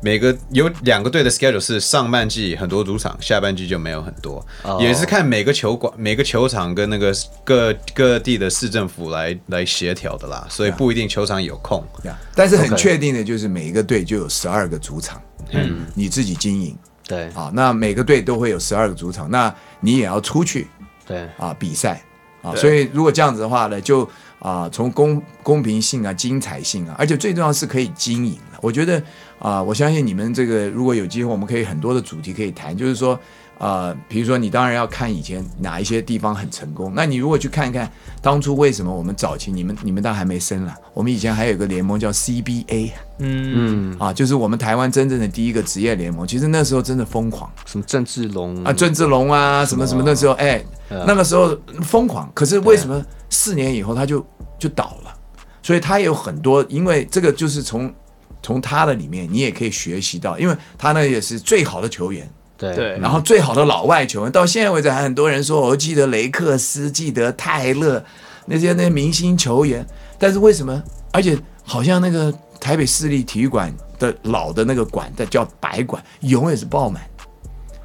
[0.00, 4.80] 每个有两个队的 schedule 是上半季很多主场，下半季就没有很多，oh.
[4.80, 7.12] 也是看每个球馆、每个球场跟那个
[7.44, 11.84] 各各地的市政府来来协调的啦，所以不一定球场有空。
[12.04, 12.10] Yeah.
[12.10, 12.14] Yeah.
[12.34, 15.20] 但是很确定的就是每一个队就有十二个主场，
[15.50, 16.76] 嗯，你自己经营，
[17.06, 20.68] 对，啊，那每个队都会有十二个主场，那你也要出去，
[21.06, 22.00] 对，啊，比赛，
[22.42, 22.54] 啊。
[22.54, 24.08] 所以如果这样子的话呢，就
[24.38, 28.58] 啊从公公平性啊、精彩性啊，而且最重要是可以经营的。
[28.60, 29.02] 我觉得
[29.38, 33.18] 啊，我相信你们这个如果有机会，我们可以很多的主题可以谈，就是说。
[33.58, 37.90] 呃，比如说你当然要看以前哪一些地方很成功，那你如果去看一看
[38.22, 43.98] 当初为什么我们早期你们你们当然还没生了，我们以前还有一个联盟叫 CBA，嗯嗯。
[43.98, 48.62] 啊，就是我们台湾真正的第一个职业联盟，其实那时候真的疯狂，什么郑志龙。
[48.62, 54.24] 啊，郑志龙啊，什么什么那时候哎，那个时候疯狂，可是为什么四年以后他就
[54.56, 55.14] 就倒了？
[55.62, 57.92] 所以他有很多，因为这个就是从
[58.40, 62.30] 从他的里面你也可以学习到，因为他呢也是最好的球员。
[62.58, 68.04] 对，然后最好的老外球员，到现在为止还很多人说，我记得雷克斯，记得泰勒，
[68.46, 69.86] 那些那些明星球员，
[70.18, 70.82] 但是为什么？
[71.12, 77.02] 而且好像那个台北市立体育馆的老的那个馆，的叫白馆，永远是爆满。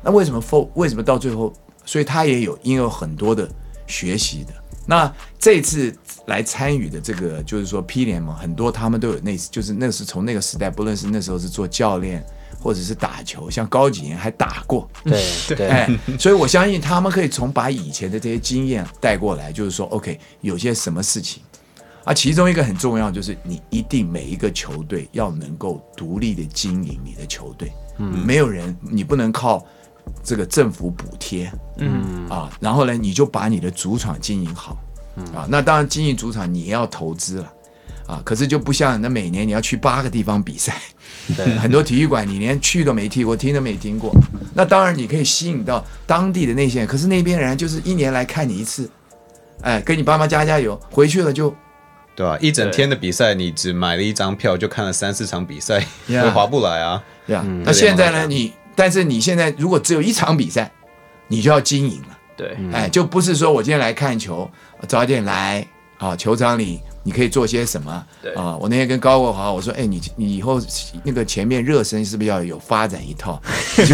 [0.01, 1.53] 那为什么为什么到最后？
[1.85, 3.47] 所以他也有因为有很多的
[3.85, 4.53] 学习的。
[4.87, 5.95] 那这次
[6.25, 12.25] 来参与的这个，就是说 P 联盟很多他们都有那，就是那是从那个时代，不论是那时候是做教练。
[12.61, 15.23] 或者是打球，像高景炎还打过，对
[15.55, 21.41] 对，哎，所以我相信他们可以从把以前的这些经验带过来，就是说，OK，有些什么事情
[22.03, 29.65] 啊，其中一个很重要就是你一定每一个球队要能够独立的经营你的球队，嗯，没有人，你不能靠
[30.23, 32.27] 这个政府补贴，嗯。
[32.29, 34.77] 啊，然后呢，你就把你的主场经营好，
[35.15, 35.25] 嗯。
[35.33, 37.53] 啊，那当然经营主场你也要投资了。
[38.07, 40.81] 啊，可是就不像那每年你要去八个地方比赛，
[41.37, 44.13] 对， 很多体育馆你连去都没去过，听都没听过。
[44.53, 48.89] 那当然你可以吸引到当地的那些人，可是那边人就是一年来看你一次，
[49.61, 51.55] 哎，给你爸妈加加油，回去了就，
[52.15, 52.37] 对吧？
[52.41, 57.03] 一整天的比赛，你只买了一张票就看了三四场比赛，会划不来啊。
[57.25, 58.27] 对啊，那现在呢？
[58.27, 60.69] 你但是你现在如果只有一场比赛，
[61.29, 62.17] 你就要经营了。
[62.35, 64.49] 对，哎，就不是说我今天来看球，
[64.87, 65.65] 早点来
[66.03, 66.79] 啊，球场里。
[67.05, 67.91] 你可以做些什么？
[68.33, 70.57] 啊，我那天跟高国华我说，哎，你你以后
[71.03, 73.41] 那个前面热身是不是要有发展一套？
[73.75, 73.85] 像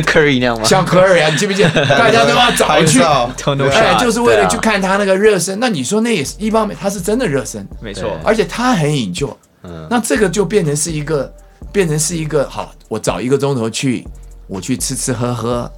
[0.00, 0.64] Curry 那样吗？
[0.64, 1.68] 像 Curry 啊，你记不记得？
[1.98, 5.60] 大家都要早去，哎，就是为了去看他那个热身。
[5.60, 9.34] 那你说那也是一方面，他是真的热身，没错，而且他很 enjoy。
[9.64, 11.30] 嗯，那这个就变成是一个，
[11.70, 14.08] 变成是一个好，我早一个钟头去，
[14.46, 15.70] 我去吃吃喝喝，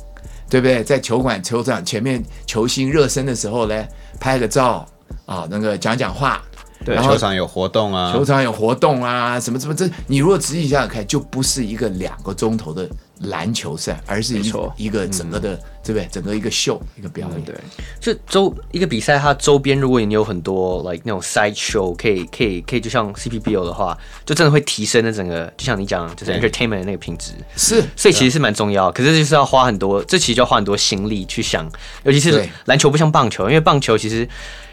[0.49, 0.85] 对不对？
[0.85, 3.85] 在球馆球场前面，球星热身的时候呢，
[4.21, 4.87] 拍个照
[5.27, 6.43] 啊，那个讲讲话。
[6.83, 12.89] 对，球场有活动啊，球场有活动啊，什么什么这，你如果仔细想想看，就不是一个两个钟头的
[13.25, 15.55] 篮球赛，而是一一个整个的，
[15.85, 16.09] 对不对？
[16.11, 17.43] 整个一个秀，一个表演。
[17.43, 17.55] 对，
[18.01, 23.95] 就周一个比赛，它周边如果你有很多 like 那种 side show，可以可以可以，就像 CPBO 的话，
[24.25, 27.33] 就真的会提升的整个，就像你讲，就是 entertainment 的那个品质。
[27.57, 31.71] 是，所以其实是蛮重要，可是就是要花很多，这其实就要花很多心力去想，
[32.05, 34.27] 尤其是篮球不像棒球，因为棒球其实。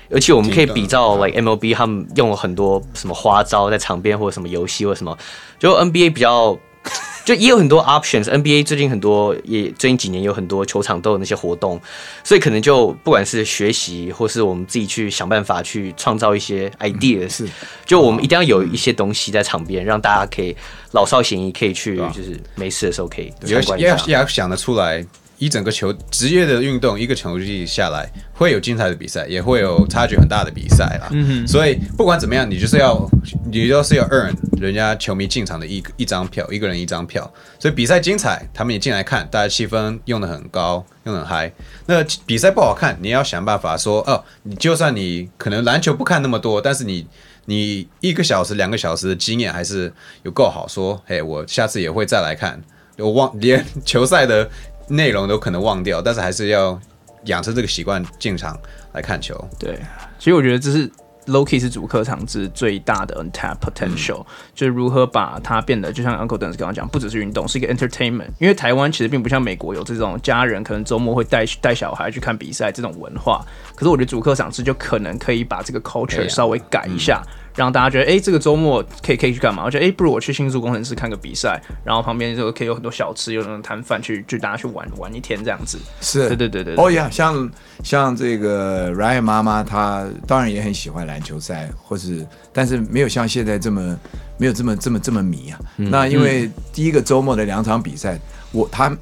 [0.09, 5.17] 而且我们可以比照，like MLB，他们用了很多什么花招在场边，或者什么游戏，或者什么。
[5.59, 6.57] 就 NBA 比较，
[7.25, 8.23] 就也有很多 options。
[8.23, 11.81] NBA 最近很多，也最近几年有很多球场都有那些活动，
[12.23, 17.47] 所以可能就不管是学习，或是我们自己去想办法去创造一些 ideas，是，
[17.85, 20.55] 就我们一定要有一些东西在场边，让大家可以
[20.91, 23.97] 老少咸宜，可以去，就是没事的时候可以参观一下。
[24.07, 25.05] 也要想得出来。
[25.37, 31.07] 一整个球职业的运动，一个球季下来会有精彩的比赛，也会有差距很大的比赛啦。
[31.11, 31.47] 嗯哼。
[31.47, 33.07] 所以不管怎么样，你就是要，
[33.51, 37.31] 你就是要 earn 人家球迷进场的一一张票，一个人一张票。
[37.59, 41.53] 所以比赛精彩，他们也进来看，大家气氛用的很高，用的很嗨。
[41.85, 47.05] 那比赛不好看，你要想办法说，哦，你就算你可能篮球不看那么多，但是你
[47.45, 52.59] 你一个小时、两个小时的经验还是有够好，说，嘿，我下次也会再来看。
[52.97, 54.49] 我忘连球赛的。
[54.87, 56.79] 内容都可能忘掉，但是还是要
[57.25, 58.57] 养成这个习惯，进场
[58.93, 59.35] 来看球。
[59.59, 59.77] 对，
[60.17, 60.89] 其实我觉得这是
[61.25, 64.25] Loki 是主客场之最大的 untapped potential，、嗯、
[64.55, 68.29] 就是如何把它变得就像 Uncle Dennis 刚刚讲，不只是运动，是一个 entertainment。
[68.39, 73.43] 因为台湾其实并不像美国有这种家人可能周末会带带小孩去看比赛这种文化，
[73.75, 77.21] 可是我觉得主客场之就可能可以把这个 culture 稍微改一下。
[77.57, 79.63] 让大家觉得，哎、欸，这个周末可以可以去干嘛？
[79.65, 85.79] 我觉得，哎、欸，不如我去新宿工程师看个比赛，然后旁边就可以有很多小吃，有那种摊贩去，去大家去玩玩一天这样子。
[85.99, 86.75] 是，对对对对。
[86.77, 87.49] 哦呀，像
[87.83, 93.97] 像这个 Ryan 妈妈，她当然也很喜欢篮球赛，或是，但是没有像现在这么
[94.37, 95.59] 没有这么这么这么迷啊。
[95.77, 98.19] 嗯、那因为第一个周末的两场比赛，
[98.51, 98.95] 我他。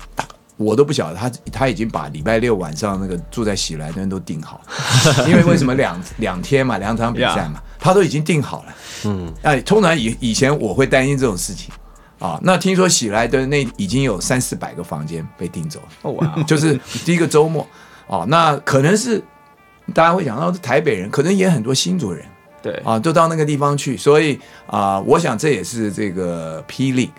[0.58, 4.62] 我都不晓得他他已经把礼拜六晚上那个住在喜来登都订好，
[5.28, 8.76] 因为为什么两两天嘛，两场比赛嘛，他都已经定好了。
[9.04, 11.72] 嗯，哎，通常以以前我会担心这种事情。
[12.18, 12.40] 啊。
[12.42, 17.66] 那听说喜来登那已经有三四百个房间被订走了，哦哇， 就是第一个周末。
[18.08, 19.24] 啊，那可能是
[19.94, 22.26] 大家会想到是台北人，可能也很多新竹人，
[22.62, 22.74] 对。
[22.84, 27.10] 啊，都到那个地方去，所以啊，我想这也是这个 P League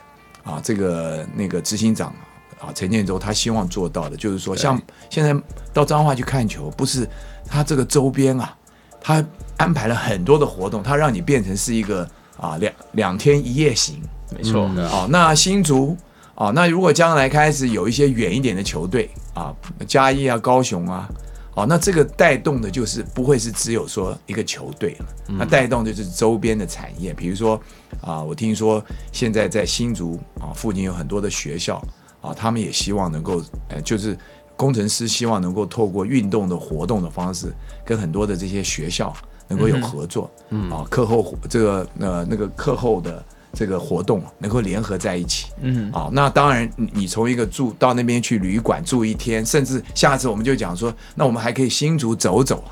[0.45, 2.13] 啊，这个那个执行长
[2.61, 5.35] 啊陈建州他希望做到的，就是说像现在
[5.73, 7.09] 到彰化去看球，不是
[7.49, 8.57] 他这个周边啊，
[9.01, 9.25] 他
[9.57, 14.01] 安排了很多的活动，它让你变成是一个啊两两天一夜行，
[14.35, 14.85] 没错，哦、嗯。
[14.87, 15.97] 啊，那新竹。
[16.39, 19.57] 哦，那如果将来开始有一些远一点的球队啊，
[19.89, 21.09] 嘉义啊、高雄啊，
[21.55, 25.07] 哦，那这个带动的就是不会是只有说一个球队了，
[25.39, 27.59] 那带动就是周边的产业，比如说
[28.03, 31.83] 啊，我听说现在在新竹啊附近有很多的学校
[32.21, 34.15] 啊，他们也希望能够，呃，就是
[34.57, 37.51] 工程师希望能够透过运动的活动的方式，
[37.83, 39.11] 跟很多的这些学校
[39.49, 43.25] 能够有合作，嗯，啊，课后这个呃那个课后的。
[43.59, 52.63] 这个活动能够联合在一起，嗯，啊，那当然，你从一个住到那边去旅馆住一天，甚至下次我们就讲说，那我们还可以新竹走走，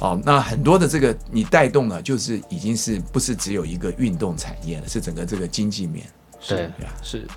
[0.00, 6.06] 哦，那很多的这个你带动了，就是已经是不是只有一个运动产业了，是整个这个经济面，
[6.48, 6.70] 对，
[7.02, 7.28] 是。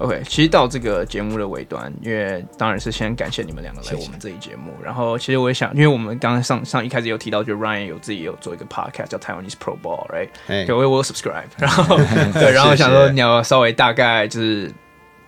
[0.00, 4.72] OK，其实到这个节目的尾端，因为当然是先感谢你们两个来我们这一节目。
[4.82, 10.66] 然后其实我也想，因为我们刚刚上上一开始有提到，就 Ryan 有自己有做一个 podcast 叫 Taiwanese Pro Ball，right？
[10.66, 11.98] 各位我 subscribe，然后
[12.32, 14.72] 对， 然后想说你要稍微大概就是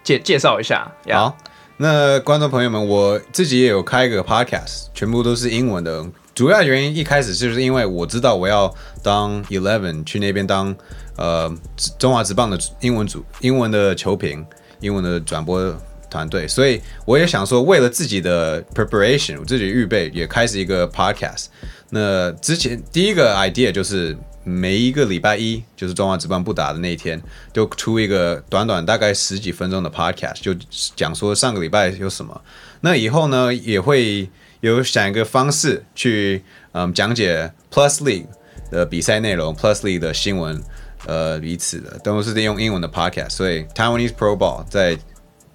[0.02, 0.90] 介介绍一下。
[1.10, 1.36] 好，
[1.76, 6.02] 那观众朋友们，我自己也有开一个 podcast，全部都是英文的。
[6.34, 10.74] 主要原因一开始就是因为我知道我要当 Eleven 去那边当
[11.18, 11.54] 呃
[11.98, 14.42] 中华职棒的英文组英文的球评。
[14.82, 15.74] 英文的转播
[16.10, 21.46] 团队，所以我也想说，为了自己的 preparation，我自己预备，也开始一个 podcast。
[21.88, 24.14] 那之前第一个 idea 就是
[24.44, 27.18] 每一个礼拜一，就是中华职棒不打的那一天，
[27.52, 30.54] 就出一个短短大概十几分钟的 podcast，就
[30.94, 32.38] 讲说上个礼拜有什么。
[32.82, 34.28] 那以后呢，也会
[34.60, 38.26] 有想一个方式去嗯讲解 Plus League
[38.70, 40.62] 的比赛内容，Plus League 的新闻。
[41.06, 44.96] 呃，彼此的都是用英文的 podcast，所以 Taiwanese Pro Ball 在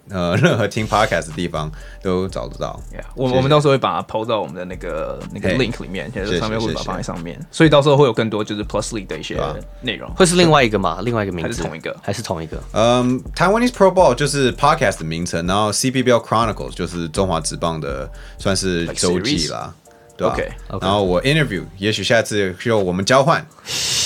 [0.09, 1.69] 呃任何听 podcast 的地方
[2.01, 2.79] 都找得到。
[2.93, 9.37] Yeah, 我我们到时候会把它 PO 到我们的那个那个 link 里面，就是上面会把它放在上面，所以到时候会有更多就是 Plus League 的一些
[9.81, 10.09] 内容。
[10.15, 10.99] 会是另外一个吗？
[11.01, 11.97] 另外一个名字还是同一个？
[12.01, 12.57] 还是同一个？
[12.71, 19.73] 嗯，Taiwanese Pro Ball 就是 podcast 的名称，然后 CPBL Chronicles 就是中华职棒的算是周记啦，
[20.15, 20.81] 对吧？Okay, okay.
[20.81, 23.45] 然后我 interview，也许下次就我们交换，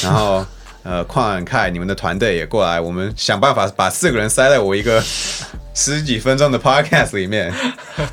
[0.04, 0.44] 然后。
[0.84, 5.00] 呃，矿凯，你们的团队也过来，我们想办法把四个人塞在我一个
[5.76, 7.54] 十几分钟的 podcast 里面。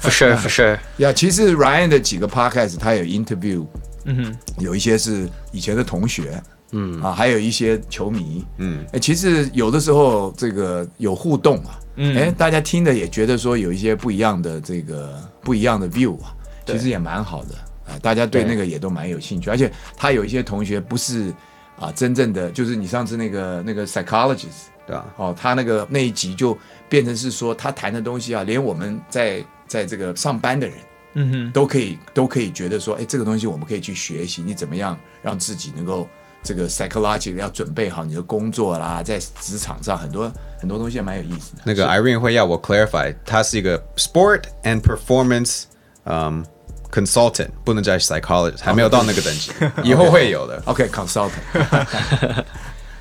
[0.02, 0.78] For sure, for sure。
[0.98, 3.64] 呀，其实 Ryan 的几个 podcast 他有 interview，
[4.04, 6.42] 嗯哼，有一些是以前的同学，
[6.72, 16.34] 嗯啊，还有一些球迷，嗯，哎，其实有的时候这个有互动啊，嗯，哎，大家听的也觉得说有一些不一样的这个不一样的 view 啊，
[16.66, 17.54] 其实也蛮好的
[17.90, 21.32] 啊，大家对那个也都蛮有兴趣，而且他有一些同学不是。
[21.78, 25.06] 啊，真正的就是你上次那个那个 psychologist，对吧？
[25.16, 26.56] 哦，他那个那一集就
[26.88, 30.76] 变成是说他谈的东西啊，连我们在在这个上班的人，
[31.14, 36.08] 嗯哼，都可以都可以觉得说，哎，这个东西我们可以去学习，你怎么样让自己能够
[36.42, 41.62] 这个 psychological 要准备好你的工作啦，在职场上很多很多东西还蛮有意思的。
[41.64, 45.64] 那个 Irene 会要我 clarify，它是一个 sport and performance，
[46.04, 46.44] 嗯。
[46.90, 49.52] Consultant 不能叫 psychologist，还没有到那个等级，
[49.84, 50.62] 以后会有的。
[50.64, 51.30] OK，consultant。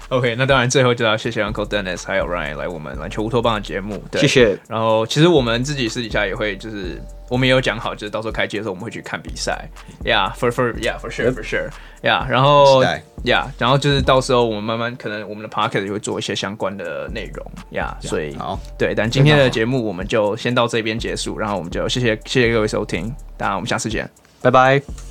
[0.09, 4.57] OK，那当然最后就要谢谢 Uncle Dennis 还有 Ryan 来我们篮球乌托邦的节目，对，谢谢。
[4.69, 9.67] 然后其实我们自己私底下也会，就是我们也有讲好，就是到时候开机的时候我们会去看比赛。
[10.05, 11.69] Yeah，for for yeah，for sure for sure。
[12.01, 12.81] Yeah，然后
[13.25, 17.45] Yeah，然后就是到时候我们慢慢可能我们的 Pocket 也会做一些相关的内容。
[17.69, 24.09] Yeah，所以好，对，但今天的节目我们就先到这边结束，然后我们就谢谢谢谢各位收听，大家我们下次见，
[24.41, 25.06] 拜拜。